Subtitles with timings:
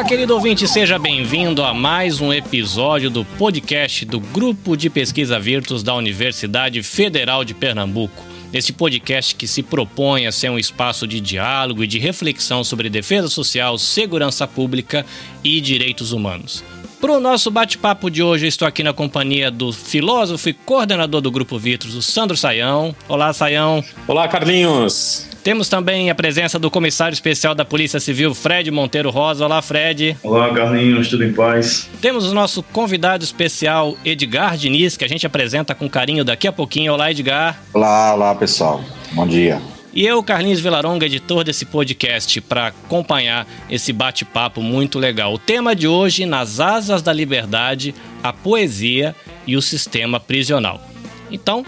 [0.00, 5.38] Olá, querido ouvinte, seja bem-vindo a mais um episódio do podcast do Grupo de Pesquisa
[5.38, 8.24] Virtus da Universidade Federal de Pernambuco.
[8.50, 12.88] Este podcast que se propõe a ser um espaço de diálogo e de reflexão sobre
[12.88, 15.04] defesa social, segurança pública
[15.44, 16.64] e direitos humanos.
[17.00, 21.22] Para o nosso bate-papo de hoje, eu estou aqui na companhia do filósofo e coordenador
[21.22, 22.94] do Grupo Virtus, o Sandro Saião.
[23.08, 23.82] Olá, Saião.
[24.06, 25.26] Olá, Carlinhos.
[25.42, 29.46] Temos também a presença do comissário especial da Polícia Civil, Fred Monteiro Rosa.
[29.46, 30.14] Olá, Fred.
[30.22, 31.88] Olá, Carlinhos, tudo em paz?
[32.02, 36.52] Temos o nosso convidado especial, Edgar Diniz, que a gente apresenta com carinho daqui a
[36.52, 36.92] pouquinho.
[36.92, 37.62] Olá, Edgar.
[37.72, 38.84] Olá, olá, pessoal.
[39.12, 39.58] Bom dia.
[39.92, 45.34] E eu, Carlinhos Vilaronga, editor desse podcast, para acompanhar esse bate-papo muito legal.
[45.34, 50.80] O tema de hoje, Nas Asas da Liberdade, a Poesia e o Sistema Prisional.
[51.28, 51.66] Então,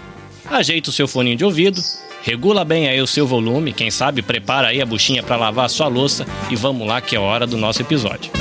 [0.49, 1.81] ajeita o seu foninho de ouvido,
[2.21, 5.69] regula bem aí o seu volume, quem sabe prepara aí a buchinha para lavar a
[5.69, 8.31] sua louça e vamos lá que é hora do nosso episódio.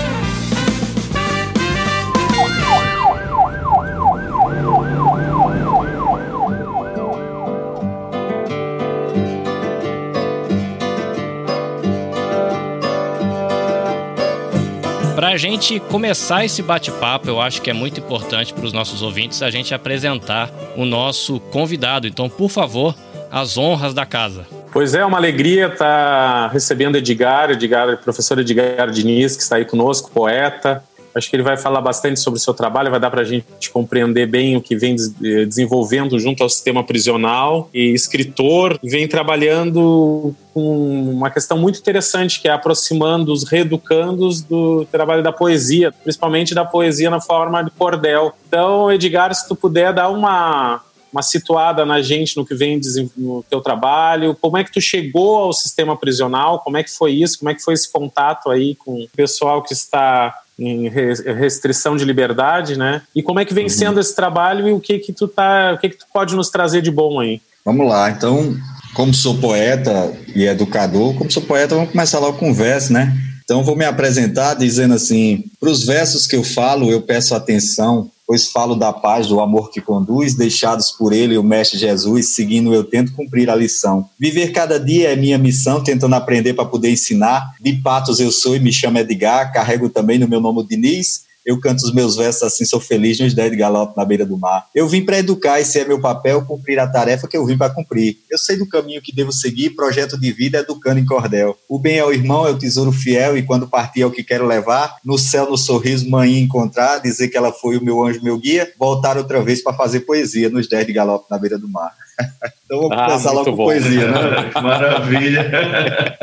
[15.32, 19.00] Para a gente começar esse bate-papo, eu acho que é muito importante para os nossos
[19.00, 22.06] ouvintes a gente apresentar o nosso convidado.
[22.06, 22.94] Então, por favor,
[23.30, 24.46] as honras da casa.
[24.70, 30.10] Pois é, uma alegria estar recebendo Edgar, Edgar, professor Edgar Diniz, que está aí conosco,
[30.10, 30.84] poeta.
[31.14, 33.70] Acho que ele vai falar bastante sobre o seu trabalho, vai dar para a gente
[33.72, 37.68] compreender bem o que vem desenvolvendo junto ao sistema prisional.
[37.72, 44.84] E escritor, vem trabalhando com uma questão muito interessante, que é aproximando os reeducandos do
[44.86, 48.32] trabalho da poesia, principalmente da poesia na forma de cordel.
[48.46, 50.82] Então, Edgar, se tu puder dar uma
[51.12, 52.80] uma situada na gente no que vem
[53.16, 57.12] no teu trabalho, como é que tu chegou ao sistema prisional, como é que foi
[57.12, 60.34] isso, como é que foi esse contato aí com o pessoal que está
[60.68, 63.02] em restrição de liberdade, né?
[63.14, 63.70] E como é que vem uhum.
[63.70, 66.50] sendo esse trabalho e o que que tu tá, o que que tu pode nos
[66.50, 67.40] trazer de bom aí?
[67.64, 68.56] Vamos lá, então,
[68.94, 73.12] como sou poeta e educador, como sou poeta, vamos começar logo com o verso, né?
[73.44, 78.10] Então, vou me apresentar dizendo assim: para os versos que eu falo, eu peço atenção,
[78.32, 82.72] pois falo da paz, do amor que conduz, deixados por ele, o Mestre Jesus, seguindo
[82.72, 84.08] eu tento cumprir a lição.
[84.18, 87.54] Viver cada dia é minha missão, tentando aprender para poder ensinar.
[87.60, 91.58] De Patos eu sou e me chamo Edgar, carrego também no meu nome Diniz, eu
[91.60, 94.66] canto os meus versos assim, sou feliz nos dez de galope na beira do mar.
[94.74, 97.72] Eu vim para educar, esse é meu papel, cumprir a tarefa que eu vim para
[97.72, 98.18] cumprir.
[98.30, 101.56] Eu sei do caminho que devo seguir, projeto de vida educando em cordel.
[101.68, 104.22] O bem é o irmão, é o tesouro fiel, e quando partir é o que
[104.22, 104.96] quero levar.
[105.04, 108.72] No céu, no sorriso, mãe encontrar, dizer que ela foi o meu anjo, meu guia,
[108.78, 111.92] voltar outra vez para fazer poesia nos dez de galope na beira do mar.
[112.72, 114.50] Então vamos ah, começar logo com poesia, né?
[114.62, 116.16] Maravilha.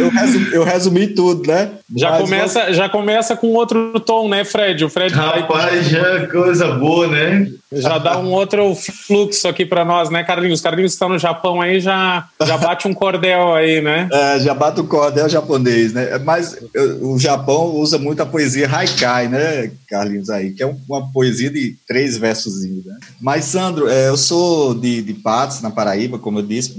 [0.00, 1.72] eu, resumi, eu, resumi, tudo, né?
[1.94, 4.82] Já começa, já começa com outro tom, né, Fred?
[4.82, 5.82] O Fred Rapaz, vai...
[5.82, 7.48] já é coisa boa, né?
[7.70, 10.60] Já dá um outro fluxo aqui para nós, né, Carlinhos?
[10.60, 14.08] Carlinhos está no Japão aí, já, já bate um cordel aí, né?
[14.12, 16.18] É, já bate o cordel japonês, né?
[16.18, 16.56] Mas
[17.00, 21.76] o Japão usa muito a poesia haikai, né, Carlinhos, aí, que é uma poesia de
[21.86, 22.94] três versos, né?
[23.20, 26.74] Mas, Sandro, é, eu sou de, de Patos, na Paraíba, como eu disse,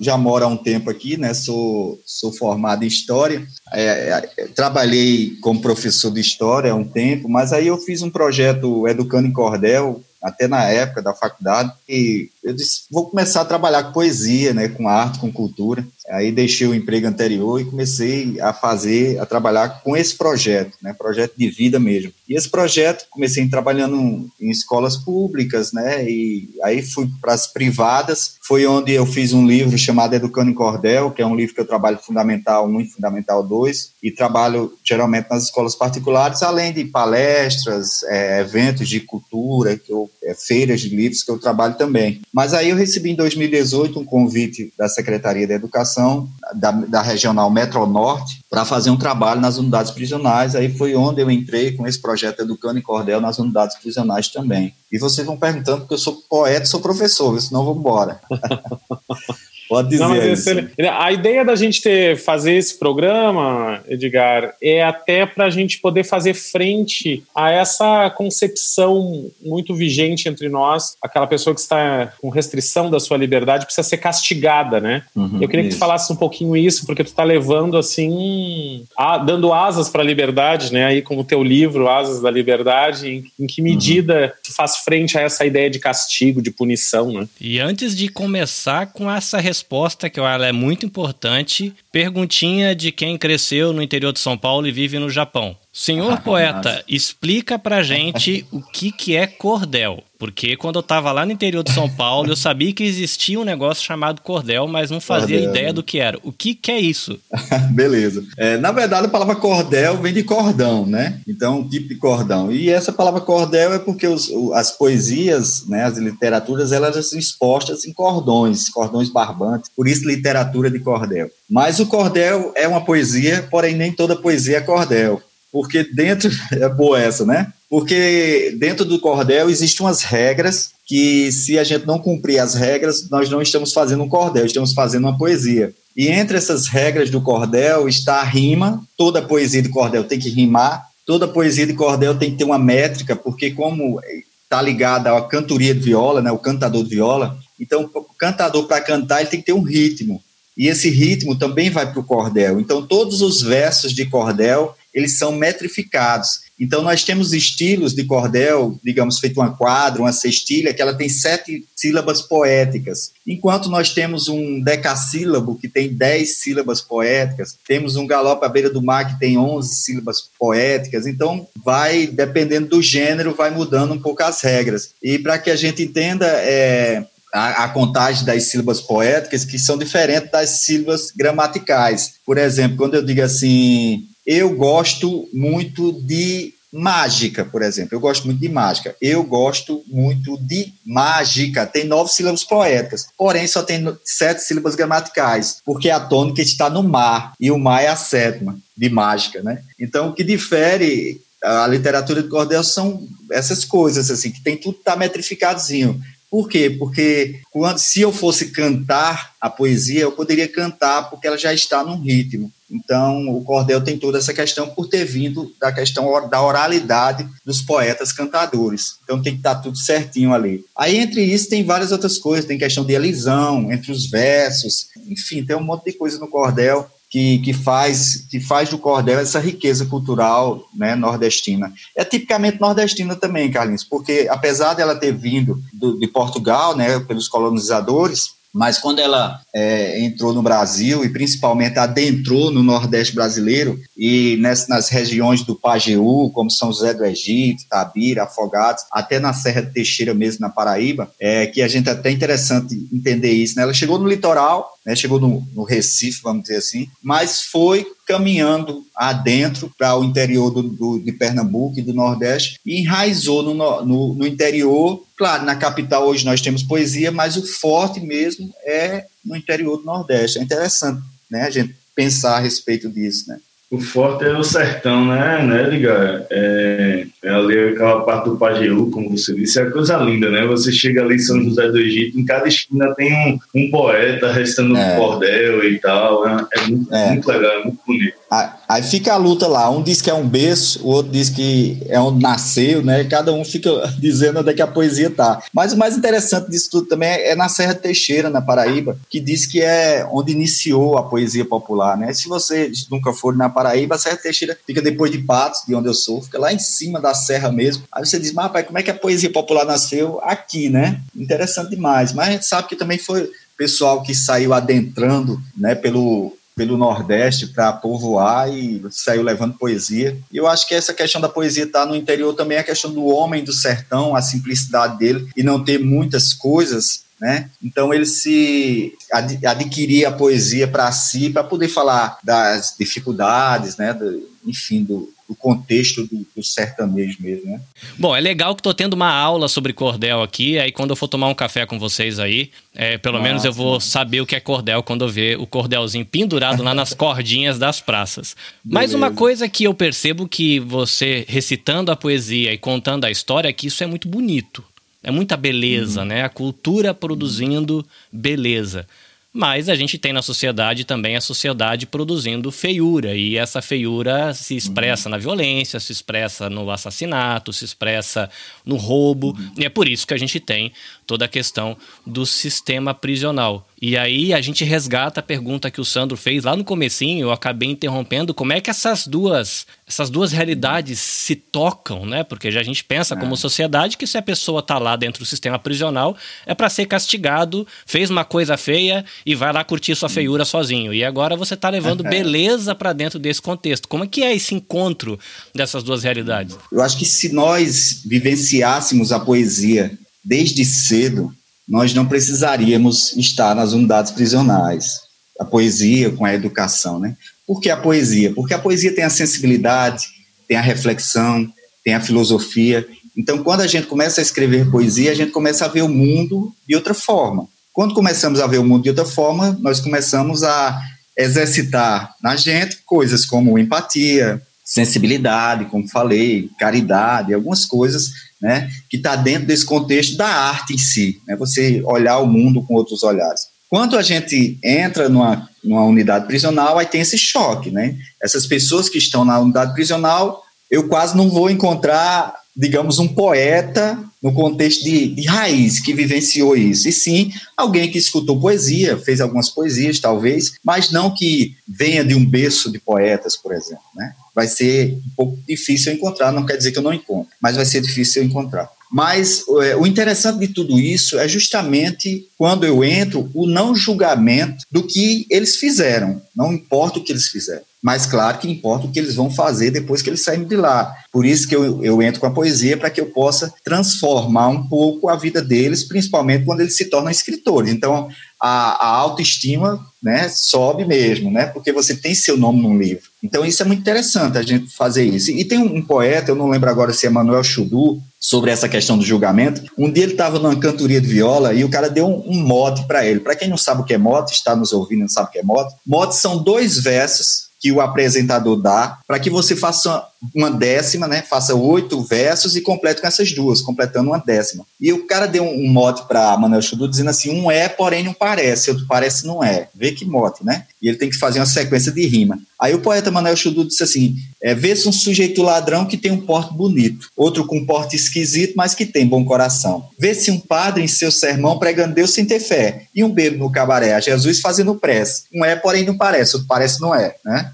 [0.00, 1.34] já moro há um tempo aqui, né?
[1.34, 7.28] Sou, sou formado em História, é, é, trabalhei como professor de História há um tempo,
[7.28, 12.30] mas aí eu fiz um projeto Educando em Cordel, até na época da faculdade, e
[12.42, 15.86] eu disse, vou começar a trabalhar com poesia, né, com arte, com cultura.
[16.10, 20.92] Aí deixei o emprego anterior e comecei a fazer, a trabalhar com esse projeto, né,
[20.92, 22.12] projeto de vida mesmo.
[22.28, 28.34] E esse projeto comecei trabalhando em escolas públicas, né, e aí fui para as privadas.
[28.42, 31.60] Foi onde eu fiz um livro chamado Educando em Cordel, que é um livro que
[31.60, 36.84] eu trabalho fundamental 1 e fundamental 2, e trabalho geralmente nas escolas particulares, além de
[36.86, 42.20] palestras, é, eventos de cultura, que eu, é, feiras de livros que eu trabalho também.
[42.32, 47.50] Mas aí eu recebi em 2018 um convite da Secretaria da Educação, da, da Regional
[47.50, 50.56] Metro Norte, para fazer um trabalho nas unidades prisionais.
[50.56, 54.74] Aí foi onde eu entrei com esse projeto Educando em Cordel nas unidades prisionais também.
[54.90, 58.20] E vocês vão perguntando, porque eu sou poeta, sou professor, senão vamos embora.
[59.68, 60.04] Pode dizer.
[60.04, 60.50] Não, isso.
[60.98, 66.04] A ideia da gente ter, fazer esse programa, Edgar, é até para a gente poder
[66.04, 70.96] fazer frente a essa concepção muito vigente entre nós.
[71.02, 75.02] Aquela pessoa que está com restrição da sua liberdade precisa ser castigada, né?
[75.14, 75.70] Uhum, Eu queria isso.
[75.70, 80.02] que tu falasse um pouquinho isso, porque tu está levando assim, a, dando asas para
[80.02, 80.86] a liberdade, né?
[80.86, 84.30] Aí como teu livro, Asas da Liberdade, em, em que medida uhum.
[84.42, 87.28] tu faz frente a essa ideia de castigo, de punição, né?
[87.40, 91.74] E antes de começar com essa resposta que ela é muito importante.
[91.92, 95.54] Perguntinha de quem cresceu no interior de São Paulo e vive no Japão.
[95.72, 100.02] Senhor poeta, explica pra gente o que, que é cordel.
[100.18, 103.44] Porque quando eu tava lá no interior de São Paulo, eu sabia que existia um
[103.44, 105.50] negócio chamado cordel, mas não fazia cordel.
[105.50, 106.16] ideia do que era.
[106.22, 107.18] O que, que é isso?
[107.72, 108.24] Beleza.
[108.36, 111.20] É, na verdade, a palavra cordel vem de cordão, né?
[111.26, 112.52] Então, um tipo de cordão.
[112.52, 117.84] E essa palavra cordel é porque os, as poesias, né, as literaturas, elas são expostas
[117.84, 119.70] em cordões, cordões barbantes.
[119.74, 121.28] Por isso, literatura de cordel.
[121.50, 125.20] Mas o cordel é uma poesia, porém nem toda poesia é cordel
[125.52, 127.52] porque dentro é boa essa, né?
[127.68, 133.08] Porque dentro do cordel existem umas regras que se a gente não cumprir as regras,
[133.08, 135.72] nós não estamos fazendo um cordel, estamos fazendo uma poesia.
[135.96, 140.28] E entre essas regras do cordel está a rima, toda poesia de cordel tem que
[140.28, 144.00] rimar, toda poesia de cordel tem que ter uma métrica, porque como
[144.42, 148.80] está ligada à cantoria de viola, né, o cantador de viola, então o cantador para
[148.80, 150.22] cantar ele tem que ter um ritmo.
[150.56, 152.60] E esse ritmo também vai para o cordel.
[152.60, 156.42] Então todos os versos de cordel eles são metrificados.
[156.60, 161.08] Então, nós temos estilos de cordel, digamos, feito uma quadra, uma cestilha, que ela tem
[161.08, 168.06] sete sílabas poéticas, enquanto nós temos um decassílabo, que tem dez sílabas poéticas, temos um
[168.06, 173.34] galope à beira do mar, que tem onze sílabas poéticas, então, vai, dependendo do gênero,
[173.34, 174.90] vai mudando um pouco as regras.
[175.02, 179.78] E para que a gente entenda, é, a, a, contagem das sílabas poéticas que são
[179.78, 182.14] diferentes das sílabas gramaticais.
[182.26, 187.94] Por exemplo, quando eu digo assim, eu gosto muito de mágica, por exemplo.
[187.94, 188.96] Eu gosto muito de mágica.
[189.00, 191.66] Eu gosto muito de mágica.
[191.66, 196.82] Tem nove sílabas poéticas, porém só tem sete sílabas gramaticais, porque a tônica está no
[196.82, 199.62] mar e o mar é a sétima de mágica, né?
[199.78, 204.78] Então, o que difere a literatura de cordel são essas coisas assim, que tem tudo
[204.78, 206.00] tá metrificadozinho.
[206.30, 206.70] Por quê?
[206.70, 211.84] Porque quando, se eu fosse cantar a poesia, eu poderia cantar porque ela já está
[211.84, 212.50] num ritmo.
[212.72, 217.60] Então, o cordel tem toda essa questão por ter vindo da questão da oralidade dos
[217.60, 218.94] poetas cantadores.
[219.04, 220.64] Então, tem que estar tudo certinho ali.
[220.76, 222.46] Aí, entre isso, tem várias outras coisas.
[222.46, 224.86] Tem questão de elisão, entre os versos.
[225.06, 229.18] Enfim, tem um monte de coisa no cordel que, que, faz, que faz do cordel
[229.18, 231.70] essa riqueza cultural né, nordestina.
[231.94, 237.28] É tipicamente nordestina também, Carlinhos, porque apesar dela ter vindo do, de Portugal, né, pelos
[237.28, 244.36] colonizadores, mas quando ela é, entrou no Brasil e principalmente adentrou no Nordeste brasileiro e
[244.40, 249.62] ness, nas regiões do Pajeú, como São José do Egito, Tabira, Afogados, até na Serra
[249.62, 253.56] de Teixeira mesmo, na Paraíba, é que a gente é até interessante entender isso.
[253.56, 253.62] Né?
[253.62, 254.94] Ela chegou no litoral, né?
[254.96, 260.62] chegou no, no Recife, vamos dizer assim, mas foi caminhando adentro para o interior do,
[260.62, 265.04] do, de Pernambuco e do Nordeste e enraizou no, no, no interior.
[265.16, 269.84] Claro, na capital hoje nós temos poesia, mas o forte mesmo é no interior do
[269.84, 270.38] Nordeste.
[270.38, 273.28] É interessante né, a gente pensar a respeito disso.
[273.28, 273.38] Né?
[273.72, 276.26] O forte é o sertão, né, né, Edgar?
[276.28, 280.44] É, é ali aquela parte do Pajeú, como você disse, é coisa linda, né?
[280.44, 284.30] Você chega ali em São José do Egito, em cada esquina tem um, um poeta
[284.30, 284.92] restando é.
[284.92, 286.28] um cordel e tal.
[286.28, 287.08] É, é, muito, é.
[287.12, 288.21] muito legal, é muito bonito.
[288.66, 289.68] Aí fica a luta lá.
[289.68, 293.04] Um diz que é um berço, o outro diz que é onde nasceu, né?
[293.04, 293.70] Cada um fica
[294.00, 295.42] dizendo onde é que a poesia tá.
[295.52, 299.44] Mas o mais interessante disso tudo também é na Serra Teixeira, na Paraíba, que diz
[299.44, 302.14] que é onde iniciou a poesia popular, né?
[302.14, 305.88] Se você nunca for na Paraíba, a Serra Teixeira fica depois de Patos, de onde
[305.88, 307.84] eu sou, fica lá em cima da serra mesmo.
[307.92, 311.00] Aí você diz, mas pai, como é que a poesia popular nasceu aqui, né?
[311.14, 312.12] Interessante demais.
[312.12, 317.46] Mas a gente sabe que também foi pessoal que saiu adentrando, né, pelo pelo Nordeste
[317.48, 320.18] para povoar e saiu levando poesia.
[320.30, 322.64] E eu acho que essa questão da poesia estar tá no interior também é a
[322.64, 327.04] questão do homem do sertão, a simplicidade dele e não ter muitas coisas.
[327.20, 327.48] Né?
[327.62, 333.94] Então ele se ad, adquiria a poesia para si para poder falar das dificuldades, né?
[333.94, 337.60] Do, enfim, do, do contexto do, do, sertanejo mesmo, né?
[337.98, 341.08] Bom, é legal que estou tendo uma aula sobre cordel aqui, aí quando eu for
[341.08, 344.36] tomar um café com vocês aí, é, pelo Nossa, menos eu vou saber o que
[344.36, 348.36] é cordel quando eu ver o cordelzinho pendurado lá nas cordinhas das praças.
[348.62, 353.48] Mas uma coisa que eu percebo que você recitando a poesia e contando a história
[353.48, 354.62] é que isso é muito bonito.
[355.02, 356.06] É muita beleza, uhum.
[356.06, 356.22] né?
[356.22, 358.86] A cultura produzindo beleza.
[359.32, 364.54] Mas a gente tem na sociedade também a sociedade produzindo feiura, e essa feiura se
[364.54, 365.12] expressa uhum.
[365.12, 368.28] na violência, se expressa no assassinato, se expressa
[368.64, 369.54] no roubo, uhum.
[369.56, 370.70] e é por isso que a gente tem
[371.06, 373.66] toda a questão do sistema prisional.
[373.84, 377.32] E aí a gente resgata a pergunta que o Sandro fez lá no comecinho, eu
[377.32, 382.22] acabei interrompendo, como é que essas duas, essas duas realidades se tocam, né?
[382.22, 383.18] Porque já a gente pensa é.
[383.18, 386.86] como sociedade que se a pessoa está lá dentro do sistema prisional é para ser
[386.86, 390.94] castigado, fez uma coisa feia e vai lá curtir sua feiura sozinho.
[390.94, 393.88] E agora você está levando beleza para dentro desse contexto.
[393.88, 395.18] Como é que é esse encontro
[395.52, 396.56] dessas duas realidades?
[396.70, 399.90] Eu acho que se nós vivenciássemos a poesia
[400.24, 401.34] desde cedo,
[401.72, 405.00] nós não precisaríamos estar nas unidades prisionais.
[405.40, 407.16] A poesia com a educação, né?
[407.46, 408.30] Por que a poesia?
[408.34, 410.04] Porque a poesia tem a sensibilidade,
[410.46, 411.50] tem a reflexão,
[411.82, 412.86] tem a filosofia.
[413.16, 416.52] Então, quando a gente começa a escrever poesia, a gente começa a ver o mundo
[416.68, 417.48] de outra forma.
[417.72, 420.78] Quando começamos a ver o mundo de outra forma, nós começamos a
[421.16, 428.10] exercitar na gente coisas como empatia, sensibilidade, como falei, caridade, algumas coisas
[428.42, 432.60] né, que está dentro desse contexto da arte em si, né, você olhar o mundo
[432.62, 433.52] com outros olhares.
[433.70, 437.96] Quando a gente entra numa, numa unidade prisional, aí tem esse choque, né?
[438.22, 443.98] Essas pessoas que estão na unidade prisional, eu quase não vou encontrar, digamos, um poeta
[444.22, 449.20] no contexto de, de raiz que vivenciou isso, e sim alguém que escutou poesia, fez
[449.20, 454.12] algumas poesias, talvez, mas não que venha de um berço de poetas, por exemplo, né?
[454.34, 457.64] Vai ser um pouco difícil encontrar, não quer dizer que eu não encontro, mas vai
[457.64, 458.70] ser difícil encontrar.
[458.92, 464.66] Mas é, o interessante de tudo isso é justamente quando eu entro, o não julgamento
[464.70, 467.62] do que eles fizeram, não importa o que eles fizeram.
[467.82, 470.94] Mas claro que importa o que eles vão fazer depois que eles saírem de lá.
[471.10, 474.68] Por isso que eu, eu entro com a poesia, para que eu possa transformar um
[474.68, 477.72] pouco a vida deles, principalmente quando eles se tornam escritores.
[477.72, 478.08] Então,
[478.40, 483.11] a, a autoestima né, sobe mesmo, né, porque você tem seu nome num livro.
[483.22, 485.30] Então, isso é muito interessante a gente fazer isso.
[485.30, 488.68] E tem um, um poeta, eu não lembro agora se é Manuel Chudu, sobre essa
[488.68, 489.62] questão do julgamento.
[489.76, 492.86] Um dia ele estava numa cantoria de viola e o cara deu um, um mote
[492.86, 493.18] para ele.
[493.18, 495.32] Para quem não sabe o que é mote, está nos ouvindo e não sabe o
[495.32, 500.04] que é mote, mote são dois versos que o apresentador dá para que você faça
[500.34, 501.22] uma décima, né?
[501.22, 504.64] Faça oito versos e complete com essas duas, completando uma décima.
[504.80, 508.12] E o cara deu um, mote para Manuel Chudu dizendo assim: um é, porém não
[508.12, 509.68] parece, outro parece não é.
[509.74, 510.64] Vê que mote, né?
[510.80, 512.38] E ele tem que fazer uma sequência de rima.
[512.60, 516.20] Aí o poeta Manuel Chudu disse assim: é, vê-se um sujeito ladrão que tem um
[516.20, 519.88] porte bonito, outro com um porte esquisito, mas que tem bom coração.
[519.98, 523.50] Vê-se um padre em seu sermão pregando Deus sem ter fé, e um bebo no
[523.50, 525.24] cabaré, a Jesus fazendo prece.
[525.34, 527.52] Um é, porém não parece, outro parece não é, né?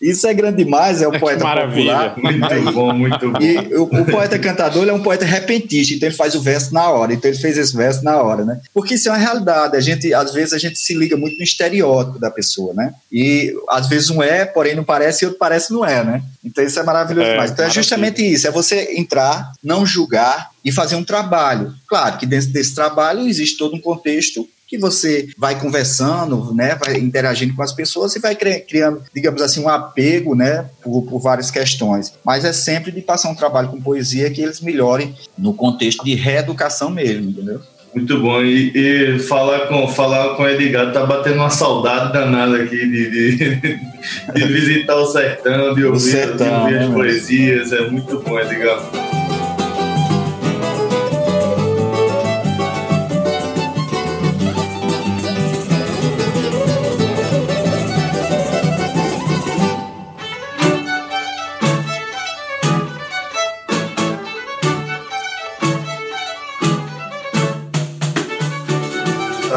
[0.00, 2.10] Isso é grande demais, é o poeta Maravilha.
[2.10, 2.32] popular.
[2.32, 3.38] Muito bom, muito bom.
[3.44, 6.88] E o, o poeta cantador é um poeta repentista, então ele faz o verso na
[6.88, 8.60] hora, então ele fez esse verso na hora, né?
[8.72, 11.42] Porque isso é uma realidade, a gente, às vezes a gente se liga muito no
[11.42, 12.92] estereótipo da pessoa, né?
[13.10, 16.22] E às vezes um é, porém não parece, e outro parece não é, né?
[16.44, 17.50] Então isso é maravilhoso é, demais.
[17.50, 21.74] Então é justamente isso, é você entrar, não julgar e fazer um trabalho.
[21.86, 26.98] Claro que dentro desse trabalho existe todo um contexto que você vai conversando, né, vai
[26.98, 31.50] interagindo com as pessoas e vai criando, digamos assim, um apego, né, por, por, várias
[31.50, 32.12] questões.
[32.24, 36.14] Mas é sempre de passar um trabalho com poesia que eles melhorem no contexto de
[36.14, 37.60] reeducação mesmo, entendeu?
[37.94, 38.42] Muito bom.
[38.42, 43.10] E, e, falar com falar com o Edgar tá batendo uma saudade danada aqui de,
[43.10, 43.36] de,
[44.34, 47.72] de visitar o sertão, de ouvir, sertão, de ouvir as né, poesias.
[47.72, 48.80] É muito bom, Edgar.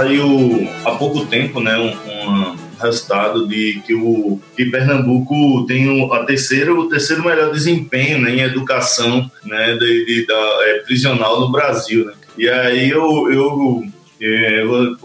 [0.08, 6.24] Saiu há pouco tempo, né, um, um resultado de que o que Pernambuco tem a
[6.24, 11.52] terceira, o terceiro melhor desempenho né, em educação né, de, de da, é, prisional no
[11.52, 12.06] Brasil.
[12.06, 12.14] Né?
[12.38, 13.84] E aí eu, eu
[14.22, 14.64] é,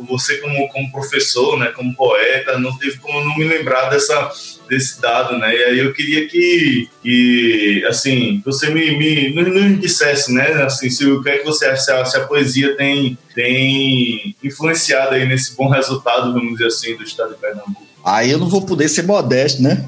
[0.09, 4.31] você como, como professor, né, como poeta, não teve como não me lembrar dessa
[4.73, 5.55] desse dado, né?
[5.55, 10.51] E aí eu queria que, que assim, você me, me nos dissesse, né?
[10.63, 14.35] Assim, se o que é que você acha se a, se a, poesia tem tem
[14.43, 17.87] influenciado aí nesse bom resultado, vamos dizer assim, do estado de Pernambuco.
[18.03, 19.85] Aí eu não vou poder ser modesto, né?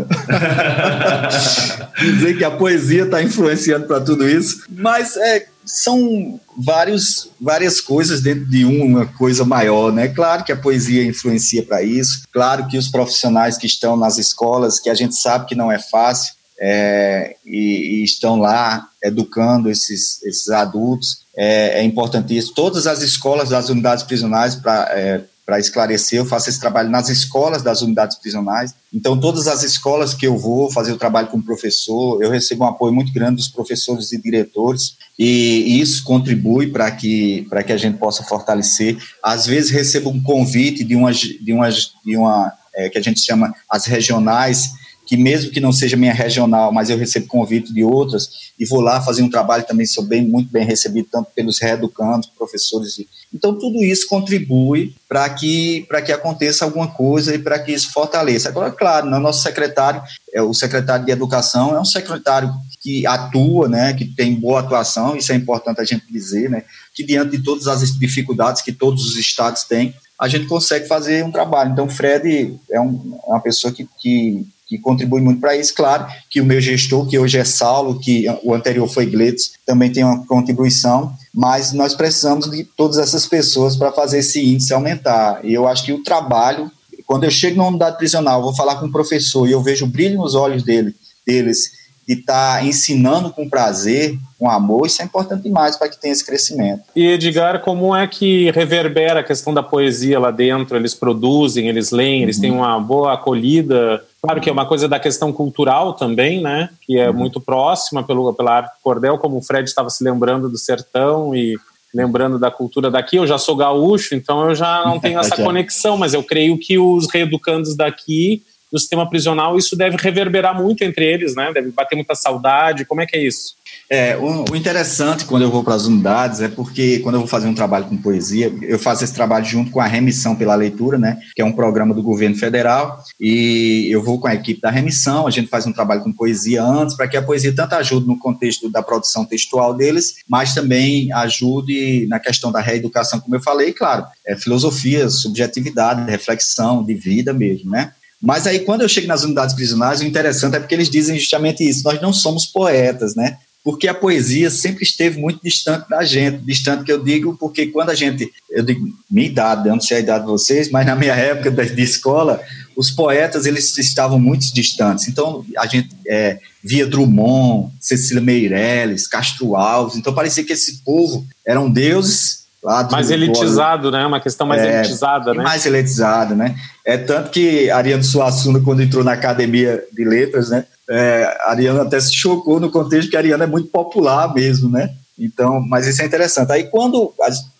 [1.98, 4.64] Dizer que a poesia está influenciando para tudo isso.
[4.70, 10.08] Mas é, são vários, várias coisas dentro de uma coisa maior, né?
[10.08, 14.78] Claro que a poesia influencia para isso, claro que os profissionais que estão nas escolas,
[14.78, 20.22] que a gente sabe que não é fácil, é, e, e, estão lá educando esses,
[20.22, 22.54] esses adultos, é, é importantíssimo.
[22.54, 27.08] Todas as escolas das unidades prisionais, pra, é, para esclarecer, eu faço esse trabalho nas
[27.08, 28.74] escolas das unidades prisionais.
[28.92, 32.68] Então, todas as escolas que eu vou fazer o trabalho como professor, eu recebo um
[32.68, 37.98] apoio muito grande dos professores e diretores, e isso contribui para que, que a gente
[37.98, 38.96] possa fortalecer.
[39.22, 43.20] Às vezes, recebo um convite de uma, de uma, de uma é, que a gente
[43.20, 44.70] chama as regionais,
[45.06, 48.80] que mesmo que não seja minha regional, mas eu recebo convite de outras e vou
[48.80, 52.96] lá fazer um trabalho também, sou bem, muito bem recebido, tanto pelos reeducandos, professores.
[53.32, 58.48] Então, tudo isso contribui para que, que aconteça alguma coisa e para que isso fortaleça.
[58.48, 63.68] Agora, claro, no nosso secretário, é, o secretário de Educação é um secretário que atua,
[63.68, 67.42] né, que tem boa atuação, isso é importante a gente dizer, né, que diante de
[67.42, 71.72] todas as dificuldades que todos os estados têm, a gente consegue fazer um trabalho.
[71.72, 75.74] Então, o Fred é um, uma pessoa que, que que contribui muito para isso.
[75.74, 79.92] Claro que o meu gestor, que hoje é Saulo, que o anterior foi Gletos, também
[79.92, 85.44] tem uma contribuição, mas nós precisamos de todas essas pessoas para fazer esse índice aumentar.
[85.44, 86.70] E eu acho que o trabalho,
[87.06, 89.88] quando eu chego na unidade prisional, vou falar com o professor e eu vejo o
[89.88, 90.94] brilho nos olhos dele,
[91.26, 95.98] deles de estar tá ensinando com prazer, com amor, isso é importante demais para que
[95.98, 96.82] tenha esse crescimento.
[96.94, 100.76] E Edgar, como é que reverbera a questão da poesia lá dentro?
[100.76, 102.58] Eles produzem, eles leem, eles têm uhum.
[102.58, 104.04] uma boa acolhida.
[104.24, 106.70] Claro que é uma coisa da questão cultural também, né?
[106.80, 107.14] Que é uhum.
[107.14, 111.58] muito próxima pelo, pela arte cordel, como o Fred estava se lembrando do sertão e
[111.94, 113.16] lembrando da cultura daqui.
[113.16, 116.78] Eu já sou gaúcho, então eu já não tenho essa conexão, mas eu creio que
[116.78, 118.42] os reeducandos daqui
[118.74, 121.52] do sistema prisional, isso deve reverberar muito entre eles, né?
[121.54, 122.84] Deve bater muita saudade.
[122.84, 123.54] Como é que é isso?
[123.88, 127.28] É, o, o interessante quando eu vou para as unidades é porque quando eu vou
[127.28, 130.98] fazer um trabalho com poesia, eu faço esse trabalho junto com a Remissão pela Leitura,
[130.98, 131.20] né?
[131.36, 135.24] Que é um programa do governo federal, e eu vou com a equipe da Remissão,
[135.24, 138.18] a gente faz um trabalho com poesia antes, para que a poesia tanto ajude no
[138.18, 143.72] contexto da produção textual deles, mas também ajude na questão da reeducação, como eu falei,
[143.72, 147.92] claro, é filosofia, subjetividade, reflexão de vida mesmo, né?
[148.20, 151.68] Mas aí, quando eu chego nas unidades prisionais, o interessante é porque eles dizem justamente
[151.68, 153.38] isso: nós não somos poetas, né?
[153.62, 156.44] Porque a poesia sempre esteve muito distante da gente.
[156.44, 158.30] Distante que eu digo, porque quando a gente.
[158.50, 161.50] Eu digo, minha idade, eu não sei a idade de vocês, mas na minha época
[161.50, 162.42] de, escola,
[162.76, 165.08] os poetas eles estavam muito distantes.
[165.08, 169.96] Então, a gente é, via Drummond, Cecília Meirelles, Castro Alves.
[169.96, 172.43] Então, parecia que esse povo eram deuses
[172.90, 174.06] mais elitizado, né?
[174.06, 175.42] Uma questão mais é, elitizada, né?
[175.42, 176.56] Mais elitizada, né?
[176.84, 180.64] É tanto que Ariano Suassuna, quando entrou na academia de letras, né?
[180.88, 184.90] É, Ariano até se chocou no contexto que Ariano é muito popular mesmo, né?
[185.18, 186.52] Então, mas isso é interessante.
[186.52, 187.12] Aí quando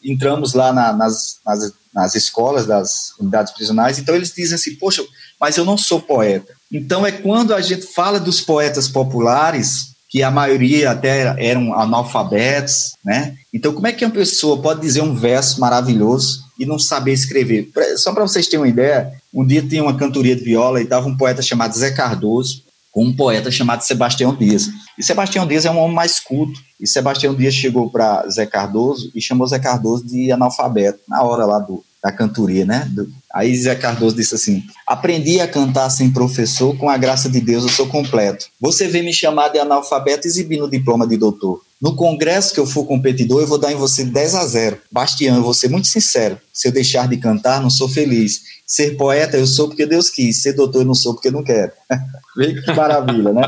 [0.03, 5.05] entramos lá na, nas, nas, nas escolas das unidades prisionais, então eles dizem assim, poxa,
[5.40, 6.53] mas eu não sou poeta.
[6.73, 12.94] Então é quando a gente fala dos poetas populares, que a maioria até eram analfabetos,
[13.05, 13.35] né?
[13.53, 17.68] Então, como é que uma pessoa pode dizer um verso maravilhoso e não saber escrever?
[17.96, 21.09] Só para vocês terem uma ideia, um dia tinha uma cantoria de viola e estava
[21.09, 24.68] um poeta chamado Zé Cardoso com um poeta chamado Sebastião Dias.
[24.96, 26.61] E Sebastião Dias é um homem mais culto.
[26.79, 31.44] E Sebastião Dias chegou para Zé Cardoso e chamou Zé Cardoso de analfabeto na hora
[31.44, 32.87] lá do, da cantoria, né?
[32.93, 37.40] Do, aí Zé Cardoso disse assim: Aprendi a cantar sem professor, com a graça de
[37.40, 38.47] Deus eu sou completo.
[38.61, 41.62] Você vem me chamar de analfabeto exibindo o diploma de doutor.
[41.85, 44.79] No congresso que eu for competidor, eu vou dar em você 10 a 0.
[44.90, 46.40] Bastião, eu vou ser muito sincero.
[46.51, 48.40] Se eu deixar de cantar, não sou feliz.
[48.66, 50.40] Ser poeta, eu sou porque Deus quis.
[50.40, 51.70] Ser doutor, eu não sou porque não quero.
[52.38, 53.42] Vê que maravilha, né?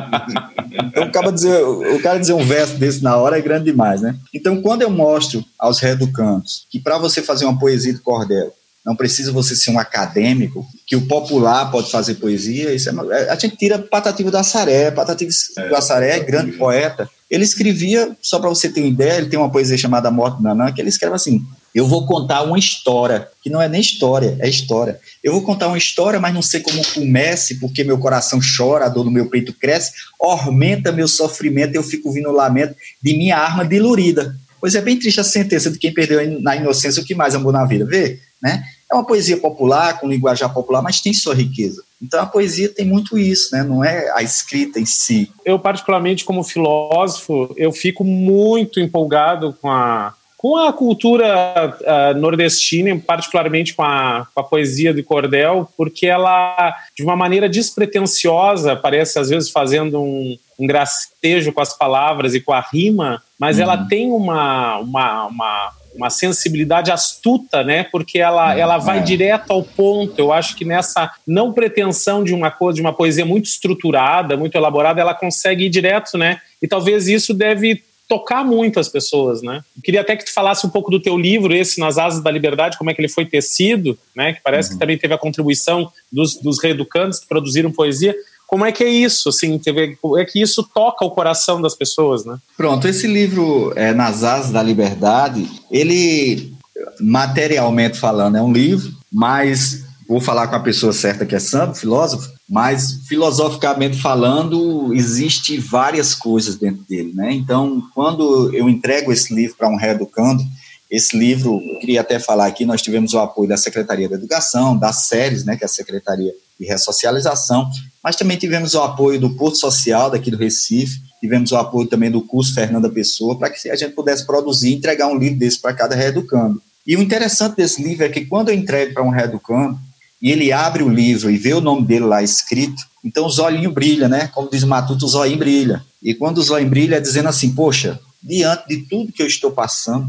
[0.84, 4.02] Então, o cara, dizer, o cara dizer um verso desse na hora é grande demais,
[4.02, 4.14] né?
[4.34, 8.52] Então, quando eu mostro aos reeducantes que para você fazer uma poesia de cordel,
[8.86, 13.34] não precisa você ser um acadêmico, que o popular pode fazer poesia, isso é, a
[13.34, 18.38] gente tira Patativo da Saré, Patativo é, da Saré é grande poeta, ele escrevia, só
[18.38, 21.16] para você ter uma ideia, ele tem uma poesia chamada Morte Nanã, que ele escreve
[21.16, 21.44] assim,
[21.74, 24.98] eu vou contar uma história, que não é nem história, é história.
[25.22, 28.88] Eu vou contar uma história, mas não sei como comece, porque meu coração chora, a
[28.88, 33.36] dor no meu peito cresce, aumenta meu sofrimento, eu fico vindo o lamento de minha
[33.36, 34.34] arma dilurida.
[34.58, 37.52] Pois é bem triste a sentença de quem perdeu na inocência o que mais amou
[37.52, 37.84] na vida.
[37.84, 38.64] Vê, né?
[38.90, 41.82] É uma poesia popular, com linguajar popular, mas tem sua riqueza.
[42.00, 43.62] Então a poesia tem muito isso, né?
[43.62, 45.30] Não é a escrita em si.
[45.44, 52.96] Eu particularmente como filósofo, eu fico muito empolgado com a com a cultura uh, nordestina,
[53.04, 59.18] particularmente com a, com a, poesia de cordel, porque ela, de uma maneira despretensiosa, parece
[59.18, 63.62] às vezes fazendo um, um gracejo com as palavras e com a rima, mas uhum.
[63.62, 67.84] ela tem uma, uma, uma, uma, sensibilidade astuta, né?
[67.84, 68.58] Porque ela, uhum.
[68.58, 69.02] ela vai é.
[69.02, 70.18] direto ao ponto.
[70.18, 74.54] Eu acho que nessa não pretensão de uma coisa, de uma poesia muito estruturada, muito
[74.56, 76.40] elaborada, ela consegue ir direto, né?
[76.62, 79.62] E talvez isso deve tocar muito as pessoas, né?
[79.82, 82.78] queria até que tu falasse um pouco do teu livro, esse Nas Asas da Liberdade,
[82.78, 84.32] como é que ele foi tecido, né?
[84.32, 84.74] Que parece uhum.
[84.74, 88.14] que também teve a contribuição dos, dos reeducantes que produziram poesia.
[88.46, 89.60] Como é que é isso, assim,
[90.00, 92.38] como é que isso toca o coração das pessoas, né?
[92.56, 96.52] Pronto, esse livro é, Nas Asas da Liberdade, ele,
[97.00, 101.78] materialmente falando, é um livro, mas vou falar com a pessoa certa que é santo,
[101.78, 107.32] filósofo, mas filosoficamente falando, existe várias coisas dentro dele, né?
[107.32, 110.44] Então, quando eu entrego esse livro para um reeducando,
[110.88, 114.78] esse livro, eu queria até falar aqui, nós tivemos o apoio da Secretaria da Educação,
[114.78, 117.68] das séries, né, que é a Secretaria de Ressocialização,
[118.02, 122.10] mas também tivemos o apoio do Porto Social daqui do Recife, tivemos o apoio também
[122.10, 125.60] do curso Fernanda Pessoa, para que a gente pudesse produzir e entregar um livro desse
[125.60, 126.62] para cada reeducando.
[126.86, 129.78] E o interessante desse livro é que quando eu entrego para um reeducando,
[130.20, 133.72] e ele abre o livro e vê o nome dele lá escrito, então os olhinhos
[133.72, 134.28] brilham, né?
[134.28, 135.80] Como diz o Matuto, os olhinhos brilham.
[136.02, 139.50] E quando os olhinhos brilham, é dizendo assim, poxa, diante de tudo que eu estou
[139.50, 140.08] passando,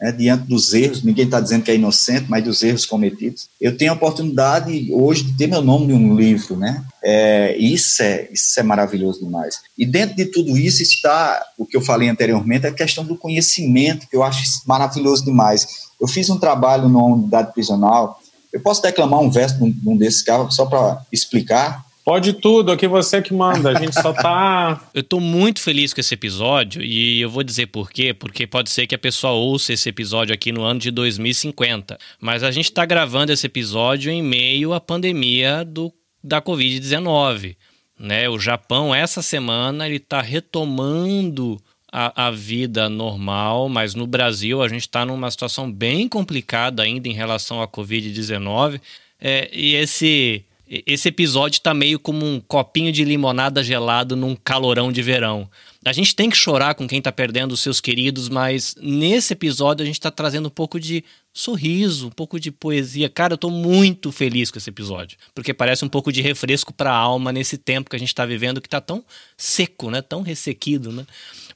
[0.00, 3.48] né, diante dos erros, ninguém está dizendo que é inocente, mas dos erros cometidos.
[3.60, 6.82] Eu tenho a oportunidade hoje de ter meu nome em um livro, né?
[7.02, 9.60] É, isso, é, isso é maravilhoso demais.
[9.76, 14.08] E dentro de tudo isso está o que eu falei anteriormente, a questão do conhecimento,
[14.08, 15.66] que eu acho maravilhoso demais.
[16.00, 18.20] Eu fiz um trabalho numa unidade prisional,
[18.52, 21.84] eu posso declamar um verso de um desses caras só para explicar?
[22.10, 23.70] Pode tudo, aqui você que manda.
[23.70, 24.82] A gente só tá.
[24.92, 28.68] eu tô muito feliz com esse episódio e eu vou dizer por quê, porque pode
[28.68, 31.96] ser que a pessoa ouça esse episódio aqui no ano de 2050.
[32.20, 37.56] Mas a gente tá gravando esse episódio em meio à pandemia do, da Covid-19.
[37.96, 38.28] Né?
[38.28, 44.66] O Japão, essa semana, ele tá retomando a, a vida normal, mas no Brasil a
[44.66, 48.80] gente está numa situação bem complicada ainda em relação à Covid-19.
[49.20, 50.44] É, e esse
[50.86, 55.50] esse episódio está meio como um copinho de limonada gelado num calorão de verão.
[55.84, 59.82] A gente tem que chorar com quem está perdendo os seus queridos, mas nesse episódio
[59.82, 61.02] a gente está trazendo um pouco de
[61.32, 63.08] sorriso, um pouco de poesia.
[63.08, 66.92] Cara, eu estou muito feliz com esse episódio, porque parece um pouco de refresco para
[66.92, 69.04] a alma nesse tempo que a gente está vivendo que está tão
[69.36, 70.00] seco, né?
[70.00, 71.04] Tão ressequido, né?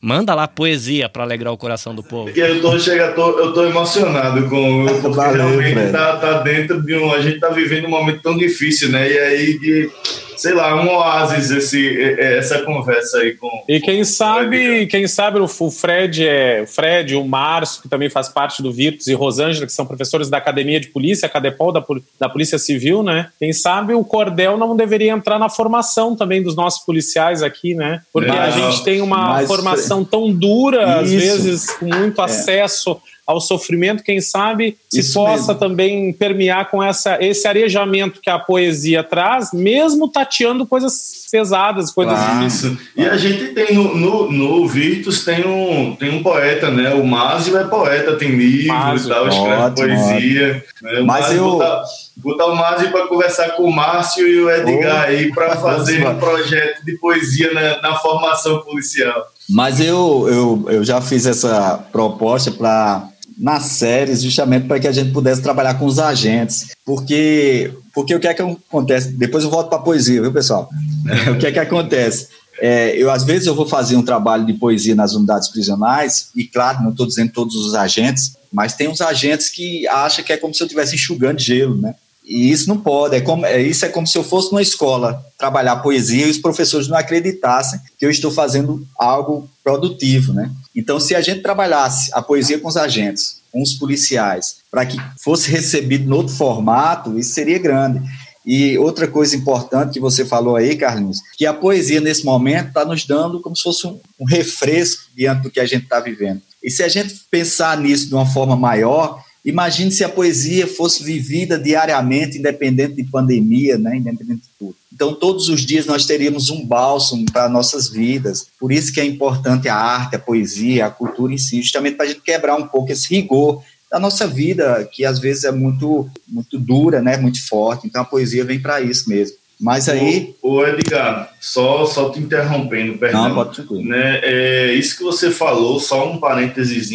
[0.04, 2.28] Manda lá poesia para alegrar o coração do povo.
[2.36, 6.94] Eu tô, chega, tô, eu tô emocionado com porque Valeu, realmente tá, tá, dentro de
[6.94, 7.10] um.
[7.10, 9.10] A gente tá vivendo um momento tão difícil, né?
[9.10, 9.90] E aí de
[10.36, 13.50] sei lá, um oásis esse, essa conversa aí com.
[13.68, 18.28] E quem sabe, quem sabe o Fred é o Fred, o Márcio, que também faz
[18.28, 21.84] parte do Virtus, e Rosângela, que são professores da Academia de Polícia, a Cadepol da,
[22.18, 23.28] da Polícia Civil, né?
[23.38, 28.02] Quem sabe o Cordel não deveria entrar na formação também dos nossos policiais aqui, né?
[28.12, 31.00] Porque não, a gente tem uma formação tão dura, Isso.
[31.00, 32.24] às vezes, com muito é.
[32.24, 35.54] acesso ao sofrimento, quem sabe se Isso possa mesmo.
[35.54, 42.14] também permear com essa, esse arejamento que a poesia traz, mesmo tateando coisas pesadas, coisas
[42.14, 42.38] claro.
[42.46, 42.78] difíceis.
[42.96, 46.94] E a gente tem no, no, no, Virtus tem um, tem um poeta, né?
[46.94, 50.64] O Másio é poeta, tem livros e tal, escreve ótimo, poesia.
[50.82, 51.00] Né?
[51.00, 51.44] Mas eu...
[51.44, 51.82] Botar,
[52.16, 55.08] botar o Másio para conversar com o Márcio e o Edgar oh.
[55.08, 59.26] aí para fazer um projeto de poesia na, na formação policial.
[59.48, 64.92] Mas eu, eu, eu já fiz essa proposta para nas séries, justamente para que a
[64.92, 66.68] gente pudesse trabalhar com os agentes.
[66.84, 69.12] Porque, porque o que é que acontece?
[69.12, 70.68] Depois eu volto para a poesia, viu, pessoal?
[71.34, 72.28] o que é que acontece?
[72.60, 76.44] É, eu, às vezes, eu vou fazer um trabalho de poesia nas unidades prisionais, e
[76.44, 80.36] claro, não estou dizendo todos os agentes, mas tem uns agentes que acham que é
[80.36, 81.94] como se eu estivesse enxugando gelo, né?
[82.24, 85.22] E isso não pode, é como, é, isso é como se eu fosse numa escola
[85.38, 90.50] trabalhar poesia e os professores não acreditassem que eu estou fazendo algo produtivo, né?
[90.74, 94.98] Então, se a gente trabalhasse a poesia com os agentes, com os policiais, para que
[95.22, 98.00] fosse recebido em outro formato, isso seria grande.
[98.44, 102.84] E outra coisa importante que você falou aí, Carlinhos, que a poesia nesse momento está
[102.84, 106.42] nos dando como se fosse um, um refresco diante do que a gente está vivendo.
[106.62, 111.04] E se a gente pensar nisso de uma forma maior, Imagine se a poesia fosse
[111.04, 113.96] vivida diariamente, independente de pandemia, né?
[113.96, 114.74] independente de tudo.
[114.90, 118.46] Então, todos os dias nós teríamos um bálsamo para nossas vidas.
[118.58, 122.06] Por isso que é importante a arte, a poesia, a cultura em si, justamente para
[122.06, 126.08] a gente quebrar um pouco esse rigor da nossa vida, que às vezes é muito,
[126.26, 127.18] muito dura, né?
[127.18, 127.86] muito forte.
[127.86, 129.36] Então, a poesia vem para isso mesmo.
[129.60, 130.34] Mas aí.
[130.42, 133.28] Ô, ô, Edgar, só, só te interrompendo, perdão.
[133.28, 136.90] Não, pode né, é, Isso que você falou, só um parênteses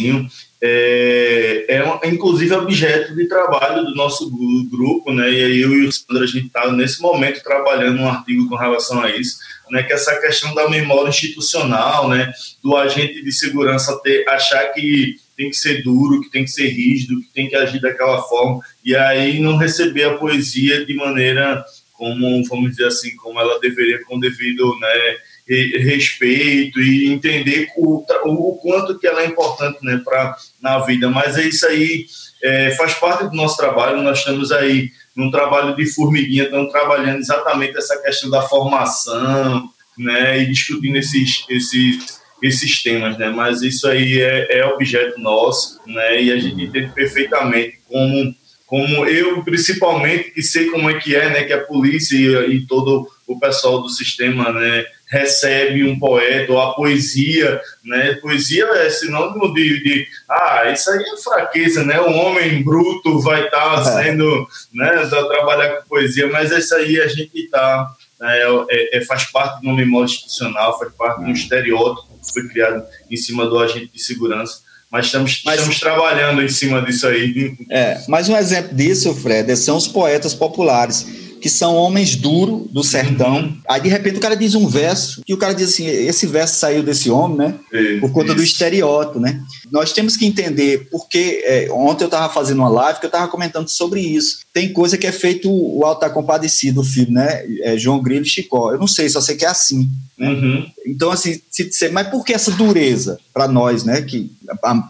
[0.62, 4.30] é, é, inclusive objeto de trabalho do nosso
[4.68, 5.30] grupo, né?
[5.30, 8.56] E aí eu e o Sandro, a gente está nesse momento trabalhando um artigo com
[8.56, 9.38] relação a isso,
[9.70, 9.82] né?
[9.82, 12.30] Que é essa questão da memória institucional, né?
[12.62, 16.68] Do agente de segurança ter, achar que tem que ser duro, que tem que ser
[16.68, 21.64] rígido, que tem que agir daquela forma, e aí não receber a poesia de maneira
[21.94, 25.16] como, vamos dizer assim, como ela deveria, com devido, né?
[25.50, 31.08] respeito e entender o, o quanto que ela é importante né, pra, na vida.
[31.08, 32.06] Mas é isso aí,
[32.42, 37.18] é, faz parte do nosso trabalho, nós estamos aí num trabalho de formiguinha, estamos trabalhando
[37.18, 39.68] exatamente essa questão da formação,
[39.98, 45.80] né, e discutindo esses, esses, esses temas, né, mas isso aí é, é objeto nosso,
[45.86, 48.34] né, e a gente entende perfeitamente como
[48.70, 52.66] como eu principalmente que sei como é que é, né, que a polícia e, e
[52.68, 58.14] todo o pessoal do sistema, né, recebe um poeta ou a poesia, né?
[58.14, 62.00] Poesia é sinônimo de, de ah, isso aí é fraqueza, né?
[62.00, 64.04] O homem bruto vai estar tá é.
[64.04, 68.38] sendo, né, trabalhar com poesia, mas isso aí a gente está né,
[68.68, 72.84] é, é, faz parte do memória institucional, faz parte de um estereótipo que foi criado
[73.08, 77.56] em cima do agente de segurança mas estamos, mas, estamos trabalhando em cima disso aí.
[77.70, 82.82] É, mas um exemplo disso, Fred, são os poetas populares que são homens duros do
[82.82, 83.56] sertão.
[83.68, 86.58] Aí de repente o cara diz um verso que o cara diz assim: esse verso
[86.58, 87.54] saiu desse homem, né?
[88.00, 89.42] Por conta do estereótipo, né?
[89.70, 93.28] Nós temos que entender porque é, ontem eu estava fazendo uma live que eu estava
[93.28, 94.40] comentando sobre isso.
[94.52, 97.44] Tem coisa que é feito o Alto tá Compadecido, o filme, né?
[97.62, 98.72] É João Grilo e Chicó.
[98.72, 99.88] Eu não sei, só sei que é assim.
[100.20, 100.28] Né?
[100.28, 100.66] Uhum.
[100.86, 104.02] Então, assim, se, se, mas por que essa dureza para nós, né?
[104.02, 104.30] Que,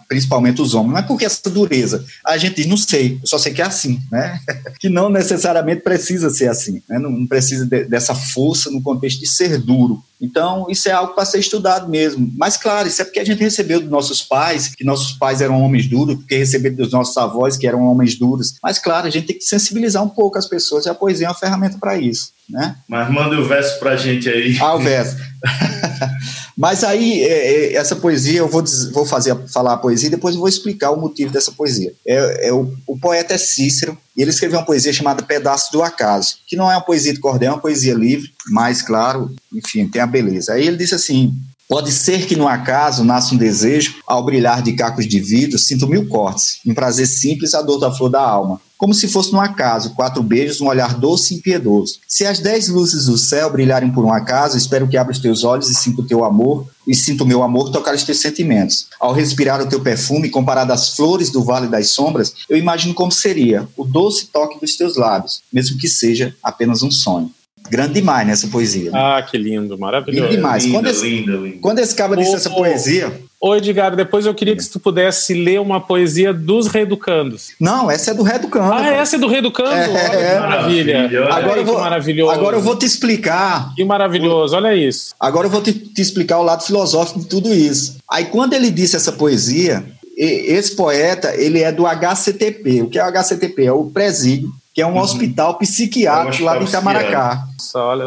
[0.08, 2.04] principalmente os homens, mas por que essa dureza?
[2.26, 4.40] A gente diz, não sei, eu só sei que é assim, né?
[4.80, 6.98] que não necessariamente precisa ser assim, né?
[6.98, 10.02] não, não precisa de, dessa força no contexto de ser duro.
[10.20, 12.30] Então, isso é algo para ser estudado mesmo.
[12.36, 15.60] Mas, claro, isso é porque a gente recebeu dos nossos pais, que nossos pais eram
[15.62, 18.54] homens duros, porque recebeu dos nossos avós, que eram homens duros.
[18.62, 21.30] Mas, claro, a gente tem que sensibilizar um pouco as pessoas e a poesia é
[21.30, 22.32] uma ferramenta para isso.
[22.48, 22.76] Né?
[22.88, 24.58] Mas manda o verso para a gente aí.
[24.60, 25.16] Ah, o verso.
[26.60, 30.34] Mas aí, é, é, essa poesia, eu vou, vou fazer, falar a poesia e depois
[30.34, 31.94] eu vou explicar o motivo dessa poesia.
[32.06, 35.82] É, é o, o, poeta é Cícero, e ele escreveu uma poesia chamada Pedaço do
[35.82, 39.86] Acaso, que não é uma poesia de cordel, é uma poesia livre, mas, claro, enfim,
[39.88, 40.52] tem a beleza.
[40.52, 41.34] Aí ele disse assim:
[41.70, 45.86] Pode ser que no acaso nasça um desejo, ao brilhar de cacos de vidro, sinto
[45.86, 48.60] mil cortes, um prazer simples, a dor da flor da alma.
[48.76, 52.00] Como se fosse no acaso, quatro beijos, um olhar doce e impiedoso.
[52.08, 55.44] Se as dez luzes do céu brilharem por um acaso, espero que abra os teus
[55.44, 58.88] olhos e sinta o teu amor, e sinta o meu amor tocar os teus sentimentos.
[58.98, 63.12] Ao respirar o teu perfume, comparado às flores do vale das sombras, eu imagino como
[63.12, 67.30] seria o doce toque dos teus lábios, mesmo que seja apenas um sonho.
[67.70, 68.90] Grande demais nessa poesia.
[68.90, 68.98] Né?
[68.98, 70.22] Ah, que lindo, maravilhoso.
[70.22, 70.64] Lindo demais.
[70.64, 71.58] Linda, quando, esse, linda, linda.
[71.60, 73.12] quando esse cara disse essa poesia.
[73.40, 77.52] Ô, Edgar, depois eu queria que tu pudesse ler uma poesia dos Reeducandos.
[77.58, 78.72] Não, essa é do Reeducando.
[78.72, 79.70] Ah, essa é do Reeducando?
[79.70, 81.32] É, Olha é, que maravilha.
[81.32, 82.32] Agora eu, vou, maravilhoso.
[82.32, 83.72] agora eu vou te explicar.
[83.74, 85.14] Que maravilhoso, olha isso.
[85.18, 87.96] Agora eu vou te, te explicar o lado filosófico de tudo isso.
[88.10, 89.86] Aí quando ele disse essa poesia,
[90.18, 92.82] esse poeta, ele é do HCTP.
[92.82, 93.64] O que é o HCTP?
[93.64, 95.00] É o presídio que é um uhum.
[95.00, 97.44] hospital psiquiátrico é lá de Itamaracá.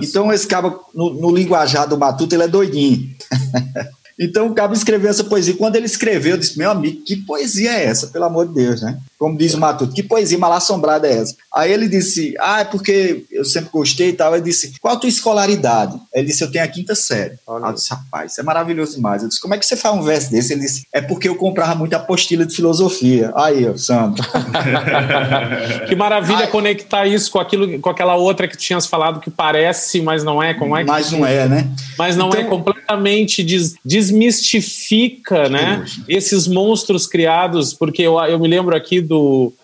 [0.02, 3.10] então, esse cara, no, no linguajar do Matuto, ele é doidinho.
[4.20, 5.56] Então o Cabo escreveu essa poesia.
[5.56, 8.82] Quando ele escreveu, eu disse: Meu amigo, que poesia é essa, pelo amor de Deus,
[8.82, 9.00] né?
[9.24, 11.34] Como diz o Matuto, que poesia mal assombrada é essa?
[11.56, 14.34] Aí ele disse: Ah, é porque eu sempre gostei e tal.
[14.34, 15.98] Ele disse: Qual a tua escolaridade?
[16.14, 17.36] Ele disse: Eu tenho a quinta série.
[17.48, 17.68] Olha.
[17.68, 19.24] Eu disse: Rapaz, isso é maravilhoso demais.
[19.24, 20.52] Eu disse: Como é que você faz um verso desse?
[20.52, 23.32] Ele disse: É porque eu comprava muita apostila de filosofia.
[23.34, 24.22] Aí, ó, Sandro.
[25.88, 29.32] que maravilha Aí, conectar isso com aquilo, com aquela outra que tu tinhas falado que
[29.32, 30.54] parece, mas não é.
[30.54, 31.72] Como é que mas não é, né?
[31.98, 35.86] Mas não é então, é completamente des, desmistifica, né?
[36.10, 39.13] Esses monstros criados, porque eu, eu me lembro aqui do,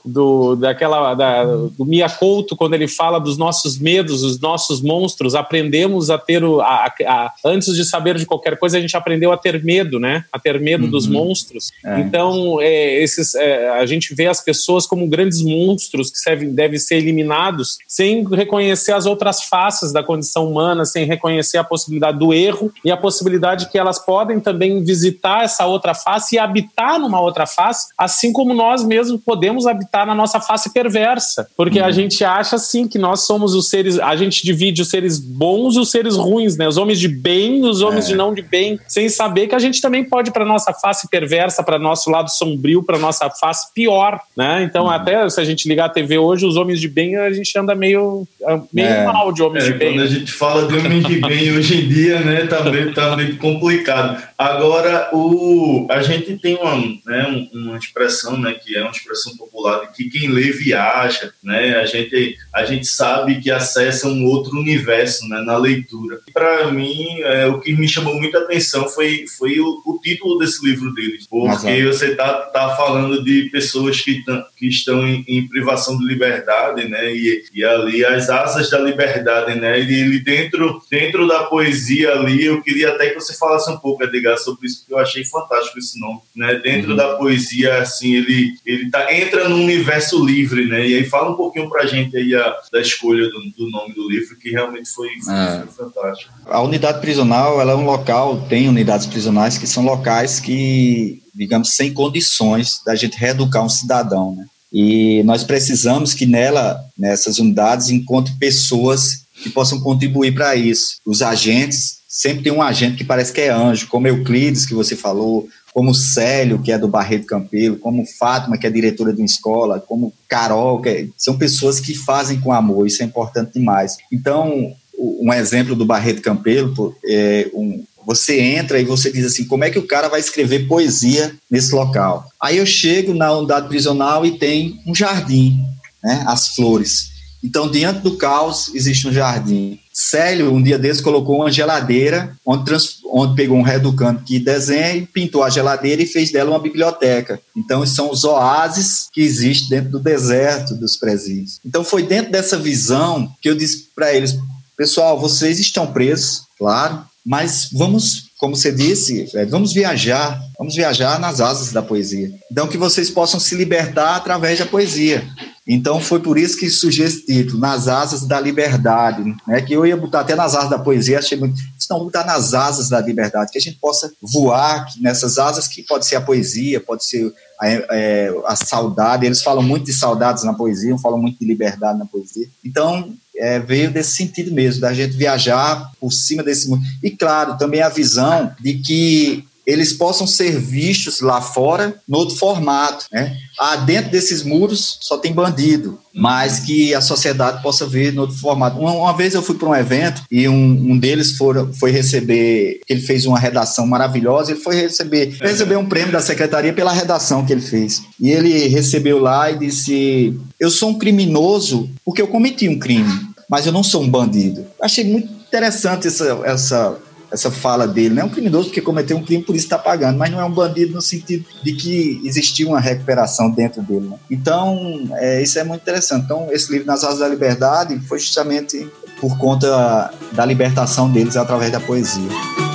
[0.06, 5.36] do daquela da, do Mia Couto quando ele fala dos nossos medos, dos nossos monstros,
[5.36, 9.32] aprendemos a ter o a, a, antes de saber de qualquer coisa a gente aprendeu
[9.32, 10.26] a ter medo, né?
[10.32, 10.92] A ter medo uhum.
[10.92, 11.72] dos monstros.
[11.86, 12.00] É.
[12.00, 16.80] Então é, esses é, a gente vê as pessoas como grandes monstros que devem, devem
[16.80, 22.34] ser eliminados sem reconhecer as outras faces da condição humana, sem reconhecer a possibilidade do
[22.34, 27.20] erro e a possibilidade que elas podem também visitar essa outra face e habitar numa
[27.20, 31.48] outra face, assim como nós mesmos podemos habitar na nossa face perversa.
[31.56, 31.86] Porque uhum.
[31.86, 35.76] a gente acha assim que nós somos os seres, a gente divide os seres bons
[35.76, 36.68] e os seres ruins, né?
[36.68, 38.08] Os homens de bem e os homens é.
[38.08, 41.62] de não de bem, sem saber que a gente também pode para nossa face perversa,
[41.62, 44.64] para nosso lado sombrio, para nossa face pior, né?
[44.64, 44.90] Então, uhum.
[44.90, 47.76] até se a gente ligar a TV hoje, os homens de bem, a gente anda
[47.76, 48.28] meio,
[48.74, 49.06] meio é.
[49.06, 49.94] mal de homens é, de bem.
[49.94, 53.16] Quando a gente fala de homens de bem hoje em dia, né, tá meio, tá
[53.16, 54.24] meio complicado.
[54.36, 59.60] Agora, o, a gente tem uma, né, uma expressão, né, que é uma expressão popular
[59.60, 61.76] popular de que quem lê viaja, né?
[61.76, 66.20] A gente, a gente sabe que acessa um outro universo né, na leitura.
[66.34, 70.66] Para mim, é, o que me chamou muita atenção foi, foi o, o título desse
[70.66, 74.24] livro deles, porque você tá, tá falando de pessoas que,
[74.56, 77.14] que estão em, em privação de liberdade, né?
[77.14, 79.80] E, e ali as asas da liberdade, né?
[79.80, 84.04] E ele dentro, dentro da poesia ali, eu queria até que você falasse um pouco,
[84.04, 86.56] Edgar, sobre isso, porque eu achei fantástico esse nome, né?
[86.56, 86.96] Dentro uhum.
[86.96, 90.88] da poesia, assim, ele, ele tá, entra num universo livre, né?
[90.88, 94.10] E aí fala um pouquinho pra gente aí a, da escolha do, do nome do
[94.10, 95.64] livro, que realmente foi, foi, é.
[95.66, 96.34] foi fantástico.
[96.46, 101.76] A unidade prisional, ela é um local, tem unidades prisionais que são locais que, digamos,
[101.76, 104.46] sem condições da gente reeducar um cidadão, né?
[104.72, 110.98] E nós precisamos que nela, nessas unidades, encontre pessoas que possam contribuir para isso.
[111.06, 114.96] Os agentes, sempre tem um agente que parece que é anjo, como Euclides, que você
[114.96, 119.26] falou, como Célio, que é do Barreto Campelo, como Fátima, que é diretora de uma
[119.26, 123.98] escola, como Carol, que é, são pessoas que fazem com amor, isso é importante demais.
[124.12, 129.64] Então, um exemplo do Barreto Campelo, é um, você entra e você diz assim, como
[129.64, 132.26] é que o cara vai escrever poesia nesse local?
[132.42, 135.60] Aí eu chego na unidade prisional e tem um jardim,
[136.04, 137.09] né, as flores.
[137.44, 139.80] Então, diante do caos, existe um jardim.
[139.94, 144.96] Célio, um dia desses, colocou uma geladeira, onde, trans, onde pegou um reeducante que desenha
[144.96, 147.40] e pintou a geladeira e fez dela uma biblioteca.
[147.56, 151.60] Então, são os oásis que existem dentro do deserto dos presídios.
[151.66, 154.38] Então, foi dentro dessa visão que eu disse para eles,
[154.76, 161.20] pessoal, vocês estão presos, claro, mas vamos, como você disse, é, vamos viajar, vamos viajar
[161.20, 162.32] nas asas da poesia.
[162.52, 165.28] Então, que vocês possam se libertar através da poesia.
[165.72, 169.62] Então, foi por isso que surgiu esse título, Nas Asas da Liberdade, né?
[169.62, 171.62] que eu ia botar até nas asas da poesia, achei muito.
[171.88, 176.08] Não, botar nas asas da liberdade, que a gente possa voar nessas asas, que pode
[176.08, 179.28] ser a poesia, pode ser a, é, a saudade.
[179.28, 182.48] Eles falam muito de saudades na poesia, falam muito de liberdade na poesia.
[182.66, 186.82] Então, é, veio desse sentido mesmo, da gente viajar por cima desse mundo.
[187.04, 192.36] E, claro, também a visão de que eles possam ser vistos lá fora no outro
[192.36, 193.36] formato, né?
[193.60, 198.38] Ah, dentro desses muros só tem bandido, mas que a sociedade possa ver no outro
[198.38, 198.80] formato.
[198.80, 202.80] Uma, uma vez eu fui para um evento e um, um deles for, foi receber,
[202.90, 207.46] ele fez uma redação maravilhosa, ele foi receber, receber um prêmio da secretaria pela redação
[207.46, 208.02] que ele fez.
[208.20, 213.30] E ele recebeu lá e disse: Eu sou um criminoso porque eu cometi um crime
[213.50, 214.64] mas eu não sou um bandido.
[214.80, 216.98] Achei muito interessante essa, essa,
[217.32, 218.16] essa fala dele.
[218.16, 220.46] Não é um criminoso porque cometeu um crime, por isso está pagando, mas não é
[220.46, 224.08] um bandido no sentido de que existia uma recuperação dentro dele.
[224.08, 224.18] Né?
[224.30, 226.26] Então, é, isso é muito interessante.
[226.26, 228.88] Então, esse livro, Nas Asas da Liberdade, foi justamente
[229.20, 232.69] por conta da libertação deles através da poesia.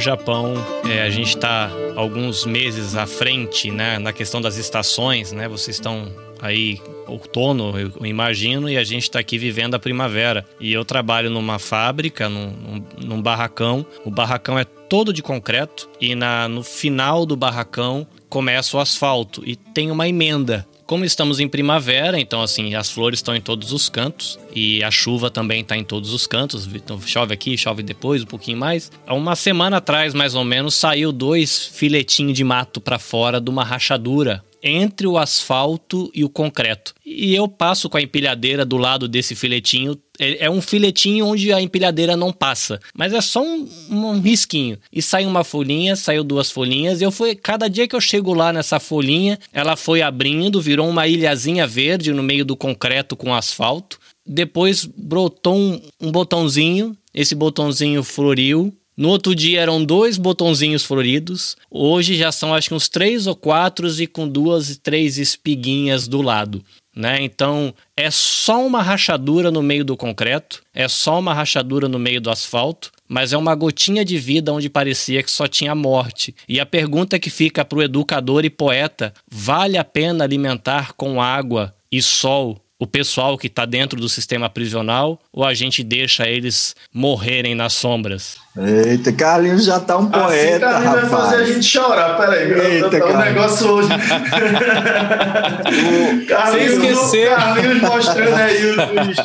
[0.00, 0.54] Japão
[0.88, 5.46] é, a gente está alguns meses à frente né, na questão das estações, né?
[5.46, 6.10] Vocês estão
[6.40, 10.46] aí outono, eu imagino, e a gente está aqui vivendo a primavera.
[10.58, 13.84] E eu trabalho numa fábrica, num, num, barracão.
[14.04, 19.42] O barracão é todo de concreto e na, no final do barracão começa o asfalto
[19.44, 20.66] e tem uma emenda.
[20.90, 24.90] Como estamos em primavera, então assim, as flores estão em todos os cantos e a
[24.90, 26.66] chuva também está em todos os cantos.
[26.66, 28.90] Então chove aqui, chove depois, um pouquinho mais.
[29.06, 33.48] Há uma semana atrás, mais ou menos, saiu dois filetinhos de mato para fora de
[33.48, 36.94] uma rachadura entre o asfalto e o concreto.
[37.04, 39.98] E eu passo com a empilhadeira do lado desse filetinho.
[40.18, 44.78] É, é um filetinho onde a empilhadeira não passa, mas é só um, um risquinho.
[44.92, 47.00] E sai uma folhinha, saiu duas folhinhas.
[47.00, 51.06] Eu fui, cada dia que eu chego lá nessa folhinha, ela foi abrindo, virou uma
[51.06, 53.98] ilhazinha verde no meio do concreto com asfalto.
[54.26, 61.56] Depois brotou um, um botãozinho, esse botãozinho floriu, no outro dia eram dois botãozinhos floridos.
[61.70, 66.20] Hoje já são acho que uns três ou quatro e com duas, três espiguinhas do
[66.20, 66.62] lado.
[66.94, 67.22] Né?
[67.22, 72.20] Então é só uma rachadura no meio do concreto, é só uma rachadura no meio
[72.20, 76.34] do asfalto, mas é uma gotinha de vida onde parecia que só tinha morte.
[76.46, 81.22] E a pergunta que fica para o educador e poeta: vale a pena alimentar com
[81.22, 86.26] água e sol o pessoal que está dentro do sistema prisional ou a gente deixa
[86.26, 88.36] eles morrerem nas sombras?
[88.56, 91.10] Eita, Carlinhos já tá um assim, poeta, assim, Carlinhos rapaz.
[91.10, 92.50] vai fazer a gente chorar, peraí.
[92.50, 93.90] Eita, o, o negócio hoje.
[93.92, 93.94] o
[96.26, 97.28] Carlinhos, Sem esquecer.
[97.28, 99.18] Carlinhos mostrando aí os, os,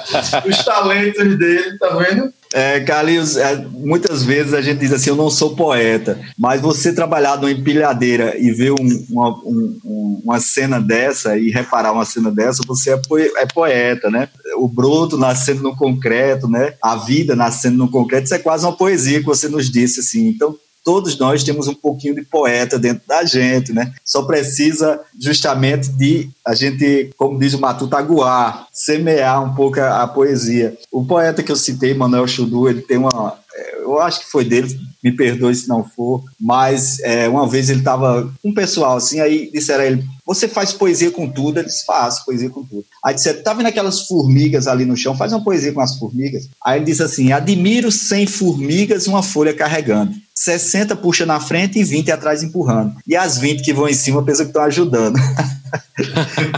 [0.58, 2.34] os talentos dele, tá vendo?
[2.54, 6.94] É, Carlinhos, é, muitas vezes a gente diz assim, eu não sou poeta, mas você
[6.94, 12.32] trabalhar numa empilhadeira e ver um, uma, um, uma cena dessa e reparar uma cena
[12.32, 13.00] dessa, você é,
[13.38, 14.30] é poeta, né?
[14.58, 16.76] O broto nascendo no concreto, né?
[16.82, 20.28] A vida nascendo no concreto, isso é quase uma poesia que você nos disse, assim.
[20.28, 20.56] Então,
[20.86, 23.92] todos nós temos um pouquinho de poeta dentro da gente, né?
[24.06, 30.04] Só precisa justamente de a gente, como diz o Matuta, aguar, semear um pouco a,
[30.04, 30.78] a poesia.
[30.92, 34.44] O poeta que eu citei, Manuel Chudu, ele tem uma é, eu acho que foi
[34.44, 38.98] dele, me perdoe se não for, mas é, uma vez ele estava com um pessoal
[38.98, 41.60] assim, aí disseram a ele: Você faz poesia com tudo?
[41.60, 42.86] Ele disse: Faço poesia com tudo.
[43.04, 45.16] Aí disseram: Tá vendo aquelas formigas ali no chão?
[45.16, 46.50] Faz uma poesia com as formigas.
[46.64, 50.14] Aí ele disse assim: Admiro sem formigas uma folha carregando.
[50.34, 52.96] 60 puxa na frente e 20 atrás empurrando.
[53.08, 55.18] E as 20 que vão em cima pensam que estão ajudando.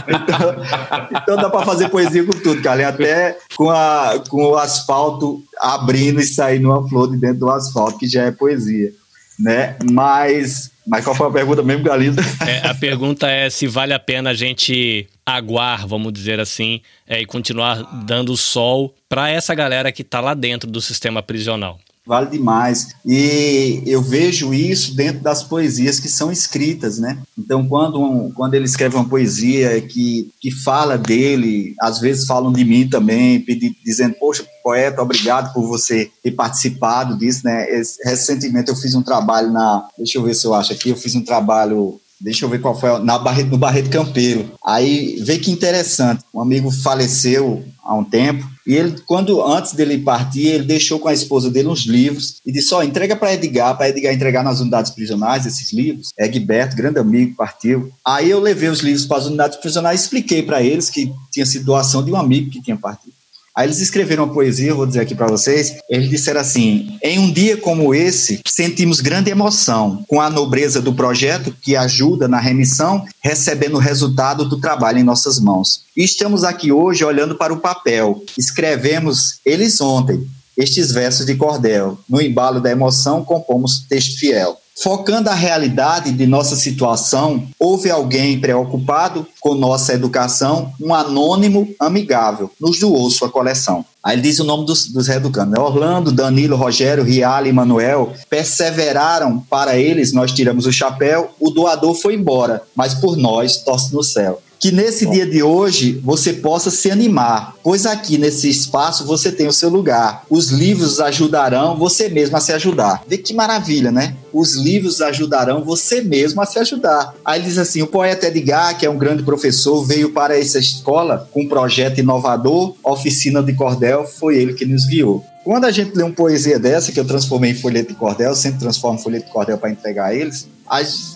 [0.08, 2.88] então, então, dá para fazer poesia com tudo, cara.
[2.88, 7.98] Até com, a, com o asfalto abrindo e saindo uma flor de dentro do asfalto,
[7.98, 8.92] que já é poesia.
[9.38, 9.76] Né?
[9.92, 12.20] Mas, mas qual foi a pergunta mesmo, Galindo?
[12.46, 17.20] É, a pergunta é se vale a pena a gente aguar, vamos dizer assim, é,
[17.20, 21.78] e continuar dando sol para essa galera que está lá dentro do sistema prisional
[22.08, 22.94] vale demais.
[23.04, 27.18] E eu vejo isso dentro das poesias que são escritas, né?
[27.36, 32.50] Então, quando, um, quando ele escreve uma poesia que, que fala dele, às vezes falam
[32.50, 37.66] de mim também, pedi, dizendo, poxa, poeta, obrigado por você ter participado disso, né?
[38.04, 41.14] Recentemente eu fiz um trabalho na, deixa eu ver se eu acho aqui, eu fiz
[41.14, 44.50] um trabalho Deixa eu ver qual foi, na Barreto, no Barreto Campeiro.
[44.64, 49.96] Aí, vê que interessante, um amigo faleceu há um tempo, e ele, quando antes dele
[49.96, 53.32] partir, ele deixou com a esposa dele uns livros e disse: Ó, oh, entrega para
[53.32, 56.10] Edgar, para Edgar entregar nas unidades prisionais esses livros.
[56.18, 57.90] Egberto, grande amigo, partiu.
[58.06, 61.46] Aí eu levei os livros para as unidades prisionais e expliquei para eles que tinha
[61.46, 63.17] sido doação de um amigo que tinha partido.
[63.58, 65.78] Aí eles escreveram uma poesia, vou dizer aqui para vocês.
[65.90, 70.94] Eles disseram assim: Em um dia como esse, sentimos grande emoção com a nobreza do
[70.94, 75.80] projeto que ajuda na remissão, recebendo o resultado do trabalho em nossas mãos.
[75.96, 78.22] E estamos aqui hoje olhando para o papel.
[78.38, 80.24] Escrevemos eles ontem,
[80.56, 81.98] estes versos de cordel.
[82.08, 84.56] No embalo da emoção, compomos texto fiel.
[84.80, 92.48] Focando a realidade de nossa situação, houve alguém preocupado com nossa educação, um anônimo amigável,
[92.60, 93.84] nos doou sua coleção.
[94.04, 95.52] Aí ele diz o nome dos, dos reeducandos.
[95.52, 95.58] Né?
[95.58, 101.94] Orlando, Danilo, Rogério, Riale e Manuel perseveraram para eles, nós tiramos o chapéu, o doador
[101.94, 105.12] foi embora, mas por nós torce no céu que nesse Bom.
[105.12, 109.68] dia de hoje você possa se animar, pois aqui nesse espaço você tem o seu
[109.68, 110.24] lugar.
[110.28, 113.02] Os livros ajudarão você mesmo a se ajudar.
[113.06, 114.16] Vê que maravilha, né?
[114.32, 117.14] Os livros ajudarão você mesmo a se ajudar.
[117.24, 121.28] Aí diz assim: o poeta Edgar, que é um grande professor, veio para essa escola
[121.32, 125.24] com um projeto inovador, Oficina de Cordel, foi ele que nos guiou.
[125.44, 128.60] Quando a gente lê uma poesia dessa, que eu transformei em folheto de cordel, sempre
[128.60, 130.46] transformo folheto de cordel para entregar a eles,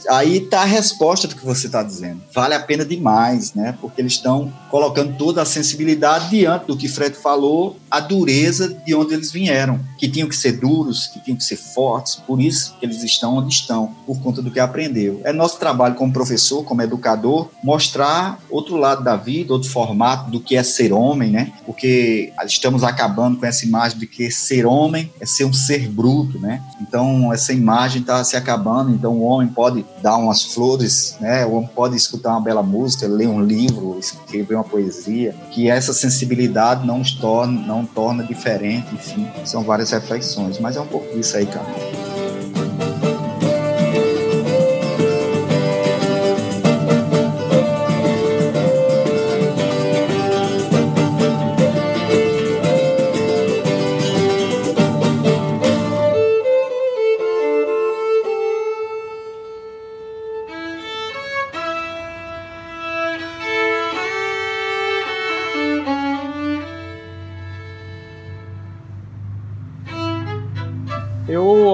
[0.08, 2.20] aí está a resposta do que você está dizendo.
[2.34, 3.76] Vale a pena demais, né?
[3.80, 8.94] Porque eles estão colocando toda a sensibilidade diante do que Fred falou, a dureza de
[8.94, 12.74] onde eles vieram, que tinham que ser duros, que tinham que ser fortes, por isso
[12.78, 15.20] que eles estão onde estão, por conta do que aprendeu.
[15.24, 20.40] É nosso trabalho como professor, como educador, mostrar outro lado da vida, outro formato do
[20.40, 21.52] que é ser homem, né?
[21.66, 26.38] Porque estamos acabando com essa imagem de que ser homem é ser um ser bruto,
[26.38, 26.62] né?
[26.80, 31.44] Então essa imagem está se acabando, então o homem homem pode dar umas flores, né?
[31.44, 35.92] O homem pode escutar uma bela música, ler um livro, escrever uma poesia, que essa
[35.92, 41.36] sensibilidade não torna, não torna diferente, enfim, são várias reflexões, mas é um pouco isso
[41.36, 42.11] aí, cara.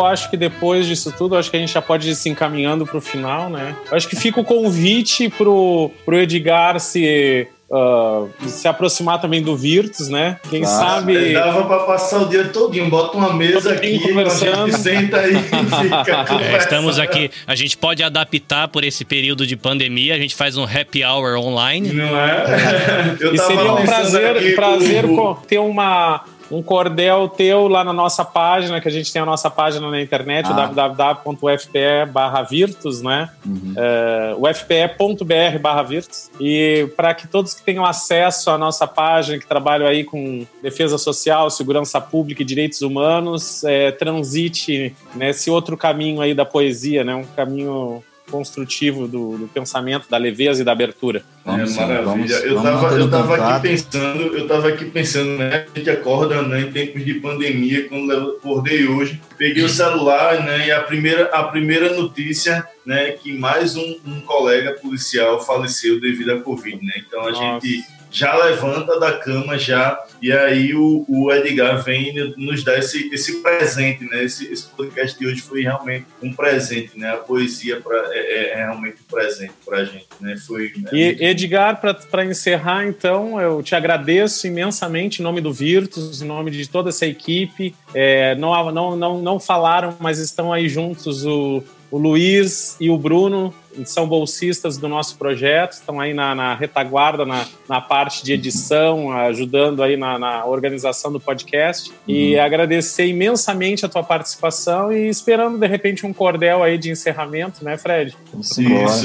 [0.04, 2.98] Acho que depois disso tudo, acho que a gente já pode ir se encaminhando para
[2.98, 3.74] o final, né?
[3.90, 9.54] Eu acho que fica o convite pro, pro Edgar se Uh, se aproximar também do
[9.54, 10.38] Virtus, né?
[10.48, 11.34] Quem ah, sabe.
[11.34, 14.74] Dava para passar o dia todinho, bota uma mesa aqui, conversando.
[14.74, 16.26] senta aí e fica.
[16.50, 17.30] É, estamos aqui.
[17.46, 21.36] A gente pode adaptar por esse período de pandemia, a gente faz um happy hour
[21.36, 21.92] online.
[21.92, 23.16] Não é?
[23.20, 25.04] Eu e seria um prazer, prazer
[25.46, 29.50] ter uma um cordel teu lá na nossa página, que a gente tem a nossa
[29.50, 30.66] página na internet, ah.
[30.66, 33.28] www.ufpe/virtus, né?
[33.44, 33.74] Uhum.
[33.76, 36.30] Uh, ufpe.br/virtus.
[36.40, 40.96] E para que todos que tenham acesso à nossa página, que trabalham aí com defesa
[40.98, 47.14] social, segurança pública e direitos humanos, é, transite nesse outro caminho aí da poesia, né?
[47.14, 51.22] Um caminho construtivo do, do, pensamento, da leveza e da abertura.
[51.44, 52.02] É, maravilha.
[52.02, 55.66] Vamos, eu estava eu tava aqui pensando, eu estava aqui pensando, né?
[55.74, 60.44] A gente acorda né, em tempos de pandemia, quando eu acordei hoje, peguei o celular,
[60.44, 60.68] né?
[60.68, 63.12] E a primeira, a primeira notícia, né?
[63.12, 66.92] Que mais um, um colega policial faleceu devido à Covid, né?
[67.06, 67.66] Então a Nossa.
[67.66, 73.08] gente já levanta da cama já e aí o, o Edgar vem nos dar esse,
[73.12, 74.24] esse presente, né?
[74.24, 77.10] Esse, esse podcast de hoje foi realmente um presente, né?
[77.10, 80.36] A poesia pra, é, é realmente um presente para a gente, né?
[80.36, 80.72] Foi.
[80.92, 86.26] É e Edgar, para encerrar, então, eu te agradeço imensamente em nome do Virtus, em
[86.26, 87.74] nome de toda essa equipe.
[87.94, 92.98] É, não, não, não, não falaram, mas estão aí juntos o o Luiz e o
[92.98, 93.52] Bruno
[93.84, 99.12] são bolsistas do nosso projeto, estão aí na, na retaguarda, na, na, parte de edição,
[99.12, 101.90] ajudando aí na, na organização do podcast.
[101.90, 101.96] Uhum.
[102.08, 107.64] E agradecer imensamente a tua participação e esperando, de repente, um cordel aí de encerramento,
[107.64, 108.16] né, Fred?
[108.38, 108.60] Isso,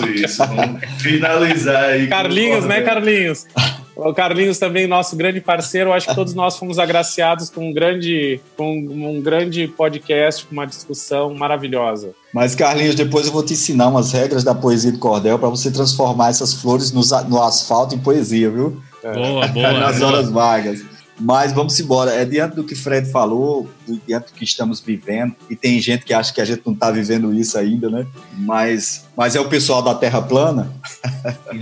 [0.10, 0.46] isso.
[0.46, 2.08] Vamos finalizar aí.
[2.08, 3.46] Carlinhos, né, Carlinhos?
[3.96, 5.94] O Carlinhos também, nosso grande parceiro.
[5.94, 10.66] acho que todos nós fomos agraciados com um grande, com um grande podcast, com uma
[10.66, 12.12] discussão maravilhosa.
[12.34, 15.70] Mas, Carlinhos, depois eu vou te ensinar umas regras da poesia do cordel para você
[15.70, 18.82] transformar essas flores no, no asfalto em poesia, viu?
[19.04, 19.74] Boa, boa.
[19.74, 20.82] Nas horas vagas.
[21.20, 22.12] Mas vamos embora.
[22.12, 26.34] É diante do que Fred falou, do que estamos vivendo, e tem gente que acha
[26.34, 28.06] que a gente não está vivendo isso ainda, né?
[28.38, 30.72] Mas, mas é o pessoal da Terra plana.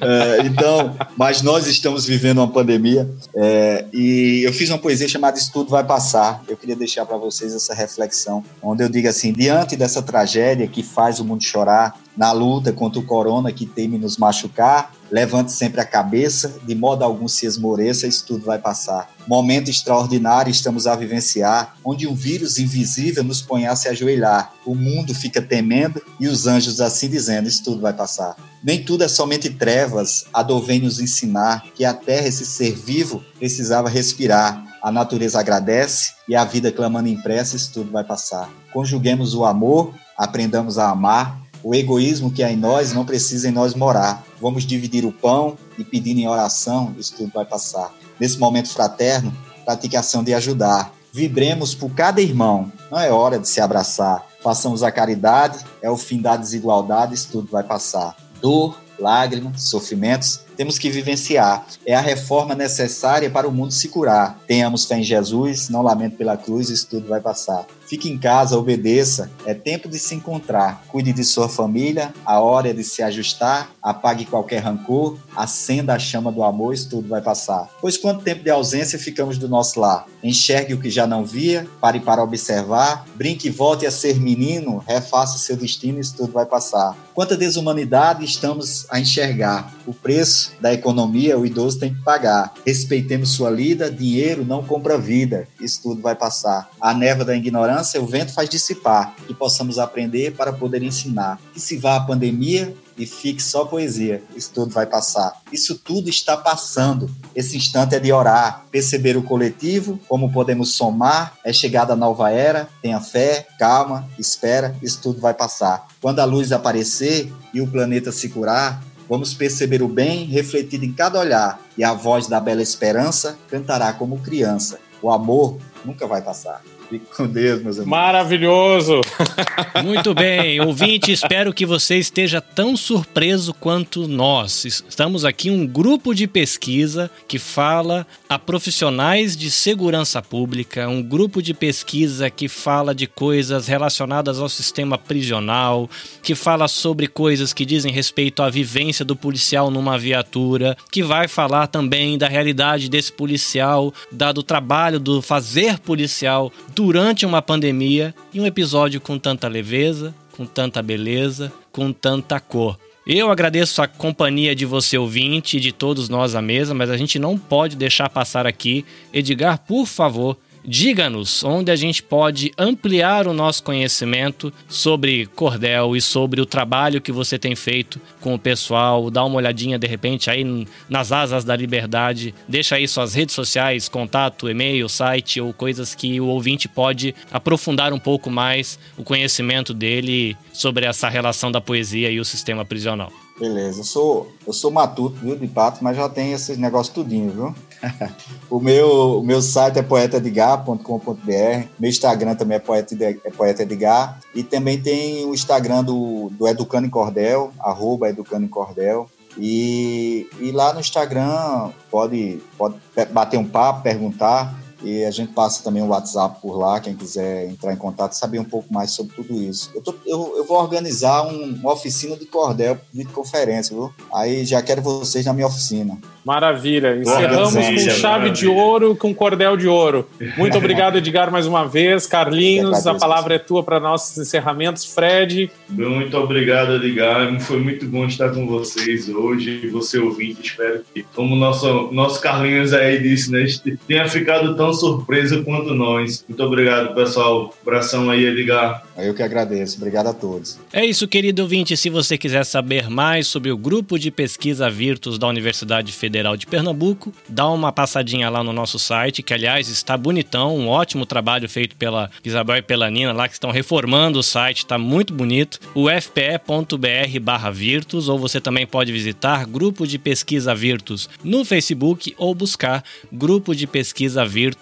[0.00, 5.38] é, então, mas nós estamos vivendo uma pandemia é, e eu fiz uma poesia chamada
[5.38, 6.42] Estudo Vai Passar.
[6.48, 10.82] Eu queria deixar para vocês essa reflexão, onde eu digo assim: diante dessa tragédia que
[10.82, 15.80] faz o mundo chorar, na luta contra o corona que teme nos machucar, levante sempre
[15.80, 19.10] a cabeça, de modo algum se esmoreça, isso tudo vai passar.
[19.26, 24.52] Momento extraordinário estamos a vivenciar, onde um vírus invisível nos põe a se ajoelhar.
[24.64, 28.36] O mundo fica temendo e os anjos assim dizendo: Isso tudo vai passar.
[28.62, 32.74] Nem tudo é somente trevas, a dor vem nos ensinar que a terra, esse ser
[32.74, 34.64] vivo, precisava respirar.
[34.82, 38.48] A natureza agradece e a vida clamando em preces, tudo vai passar.
[38.72, 43.50] Conjuguemos o amor, aprendamos a amar o egoísmo que há em nós não precisa em
[43.50, 44.24] nós morar.
[44.40, 47.92] Vamos dividir o pão e pedir em oração, isso tudo vai passar.
[48.20, 50.92] Nesse momento fraterno, pratique a ação de ajudar.
[51.12, 54.28] Vibremos por cada irmão, não é hora de se abraçar.
[54.40, 58.14] Façamos a caridade, é o fim da desigualdade, isso tudo vai passar.
[58.40, 61.66] Dor, lágrimas, sofrimentos, temos que vivenciar.
[61.84, 64.38] É a reforma necessária para o mundo se curar.
[64.46, 67.66] Tenhamos fé em Jesus, não lamento pela cruz, isso tudo vai passar.
[67.86, 69.30] Fique em casa, obedeça.
[69.44, 70.82] É tempo de se encontrar.
[70.88, 72.12] Cuide de sua família.
[72.24, 73.70] A hora é de se ajustar.
[73.80, 75.16] Apague qualquer rancor.
[75.36, 76.74] Acenda a chama do amor.
[76.74, 77.70] Isso tudo vai passar.
[77.80, 80.06] Pois quanto tempo de ausência ficamos do nosso lar?
[80.22, 81.66] Enxergue o que já não via.
[81.80, 83.06] Pare para observar.
[83.14, 84.82] Brinque e volte a ser menino.
[84.84, 86.00] Refaça seu destino.
[86.00, 86.96] Isso tudo vai passar.
[87.14, 89.72] Quanta desumanidade estamos a enxergar.
[89.86, 92.52] O preço da economia o idoso tem que pagar.
[92.64, 93.90] Respeitemos sua lida.
[93.90, 95.46] Dinheiro não compra vida.
[95.60, 96.70] Isso tudo vai passar.
[96.80, 101.40] A neva da ignorância o vento faz dissipar, que possamos aprender para poder ensinar.
[101.52, 105.40] Que se vá a pandemia e fique só poesia, isso tudo vai passar.
[105.52, 107.10] Isso tudo está passando.
[107.34, 112.30] Esse instante é de orar, perceber o coletivo, como podemos somar, é chegada a nova
[112.30, 115.86] era, tenha fé, calma, espera, isso tudo vai passar.
[116.00, 120.92] Quando a luz aparecer e o planeta se curar, Vamos perceber o bem refletido em
[120.92, 124.78] cada olhar, e a voz da bela esperança cantará como criança.
[125.00, 126.62] O amor nunca vai passar.
[126.88, 127.86] Fique com Deus, meus amigos.
[127.86, 129.00] Maravilhoso!
[129.84, 134.64] Muito bem, ouvinte, espero que você esteja tão surpreso quanto nós.
[134.64, 141.42] Estamos aqui um grupo de pesquisa que fala a profissionais de segurança pública, um grupo
[141.42, 145.90] de pesquisa que fala de coisas relacionadas ao sistema prisional,
[146.22, 151.26] que fala sobre coisas que dizem respeito à vivência do policial numa viatura, que vai
[151.26, 158.14] falar também da realidade desse policial, dado o trabalho do fazer policial durante uma pandemia
[158.34, 162.78] e um episódio com tanta leveza, com tanta beleza, com tanta cor.
[163.06, 166.96] Eu agradeço a companhia de você ouvinte e de todos nós à mesa, mas a
[166.98, 168.84] gente não pode deixar passar aqui.
[169.10, 170.36] Edgar, por favor,
[170.66, 177.00] diga-nos onde a gente pode ampliar o nosso conhecimento sobre cordel e sobre o trabalho
[177.00, 179.10] que você tem feito com o pessoal.
[179.10, 182.34] Dá uma olhadinha de repente aí nas asas da liberdade.
[182.48, 187.92] Deixa aí suas redes sociais, contato, e-mail, site ou coisas que o ouvinte pode aprofundar
[187.92, 193.12] um pouco mais o conhecimento dele sobre essa relação da poesia e o sistema prisional.
[193.38, 197.30] Beleza, eu sou, eu sou matuto, viu, de pato, mas já tem esses negócios tudinho,
[197.30, 197.54] viu?
[198.50, 204.20] o, meu, o meu site é poetaedgar.com.br, meu Instagram também é poeta, é poeta Edgar,
[204.34, 209.08] e também tem o Instagram do, do Educando em Cordel, arroba Educando em Cordel,
[209.38, 212.76] e, e lá no Instagram pode, pode
[213.12, 217.48] bater um papo, perguntar, e a gente passa também o WhatsApp por lá, quem quiser
[217.48, 219.70] entrar em contato, saber um pouco mais sobre tudo isso.
[219.74, 223.92] Eu, tô, eu, eu vou organizar um, uma oficina de cordel de conferência, viu?
[224.14, 225.98] Aí já quero vocês na minha oficina.
[226.24, 226.96] Maravilha.
[226.96, 230.08] Encerramos com chave de ouro, com cordel de ouro.
[230.36, 232.04] Muito obrigado, Edgar, mais uma vez.
[232.04, 234.84] Carlinhos, a palavra é tua para nossos encerramentos.
[234.84, 235.50] Fred.
[235.68, 237.40] Muito obrigado, Edgar.
[237.40, 239.68] Foi muito bom estar com vocês hoje.
[239.68, 243.46] Você ouvinte, espero que, como nosso, nosso Carlinhos aí disse, né,
[243.86, 246.24] tenha ficado tão surpreso quanto nós.
[246.28, 247.54] Muito obrigado, pessoal.
[247.62, 248.84] Abração aí, Edgar.
[248.96, 249.76] Eu que agradeço.
[249.76, 250.58] Obrigado a todos.
[250.72, 251.76] É isso, querido ouvinte.
[251.76, 256.46] Se você quiser saber mais sobre o grupo de pesquisa Virtus da Universidade Federal, de
[256.46, 257.12] Pernambuco.
[257.28, 261.76] Dá uma passadinha lá no nosso site, que aliás está bonitão, um ótimo trabalho feito
[261.76, 265.60] pela Isabel e pela Nina lá, que estão reformando o site, está muito bonito.
[265.74, 272.14] O fpe.br barra Virtus, ou você também pode visitar Grupo de Pesquisa Virtus no Facebook
[272.16, 274.55] ou buscar Grupo de Pesquisa Virtus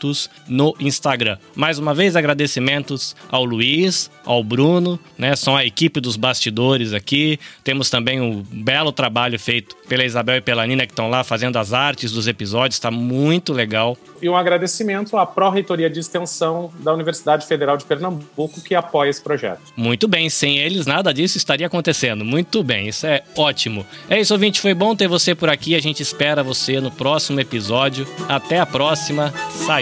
[0.49, 1.39] no Instagram.
[1.55, 5.37] Mais uma vez, agradecimentos ao Luiz, ao Bruno, né?
[5.37, 7.39] São a equipe dos bastidores aqui.
[7.63, 11.57] Temos também um belo trabalho feito pela Isabel e pela Nina que estão lá fazendo
[11.57, 13.97] as artes dos episódios, está muito legal.
[14.21, 19.23] E um agradecimento à Pró-Reitoria de Extensão da Universidade Federal de Pernambuco, que apoia esse
[19.23, 19.61] projeto.
[19.77, 22.25] Muito bem, sem eles nada disso estaria acontecendo.
[22.25, 23.85] Muito bem, isso é ótimo.
[24.09, 25.75] É isso, ouvinte, foi bom ter você por aqui.
[25.75, 28.07] A gente espera você no próximo episódio.
[28.29, 29.33] Até a próxima.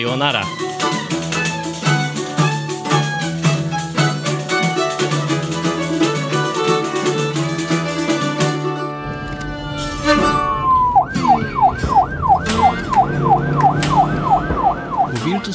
[0.03, 0.43] Sayonara.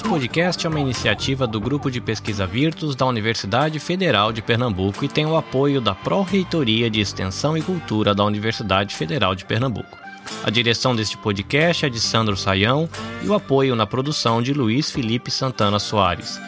[0.08, 5.08] Podcast é uma iniciativa do Grupo de Pesquisa Virtus da Universidade Federal de Pernambuco e
[5.08, 10.07] tem o apoio da Pró-Reitoria de Extensão e Cultura da Universidade Federal de Pernambuco.
[10.44, 12.90] A direção deste podcast é de Sandro Saião
[13.24, 16.40] e o apoio na produção de Luiz Felipe Santana Soares.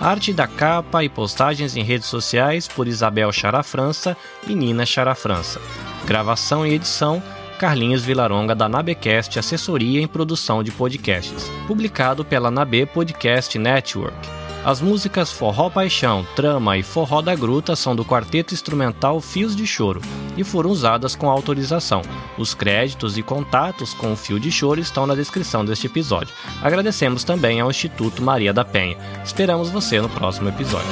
[0.00, 4.16] Arte da capa e postagens em redes sociais por Isabel Charafrança
[4.46, 5.60] e Nina Charafrança.
[6.04, 7.22] Gravação e edição
[7.58, 14.35] Carlinhos Vilaronga da Nabecast Assessoria em Produção de Podcasts, publicado pela Nabe Podcast Network.
[14.66, 19.64] As músicas Forró Paixão, Trama e Forró da Gruta são do quarteto instrumental Fios de
[19.64, 20.00] Choro
[20.36, 22.02] e foram usadas com autorização.
[22.36, 26.34] Os créditos e contatos com o Fio de Choro estão na descrição deste episódio.
[26.60, 28.98] Agradecemos também ao Instituto Maria da Penha.
[29.24, 30.90] Esperamos você no próximo episódio.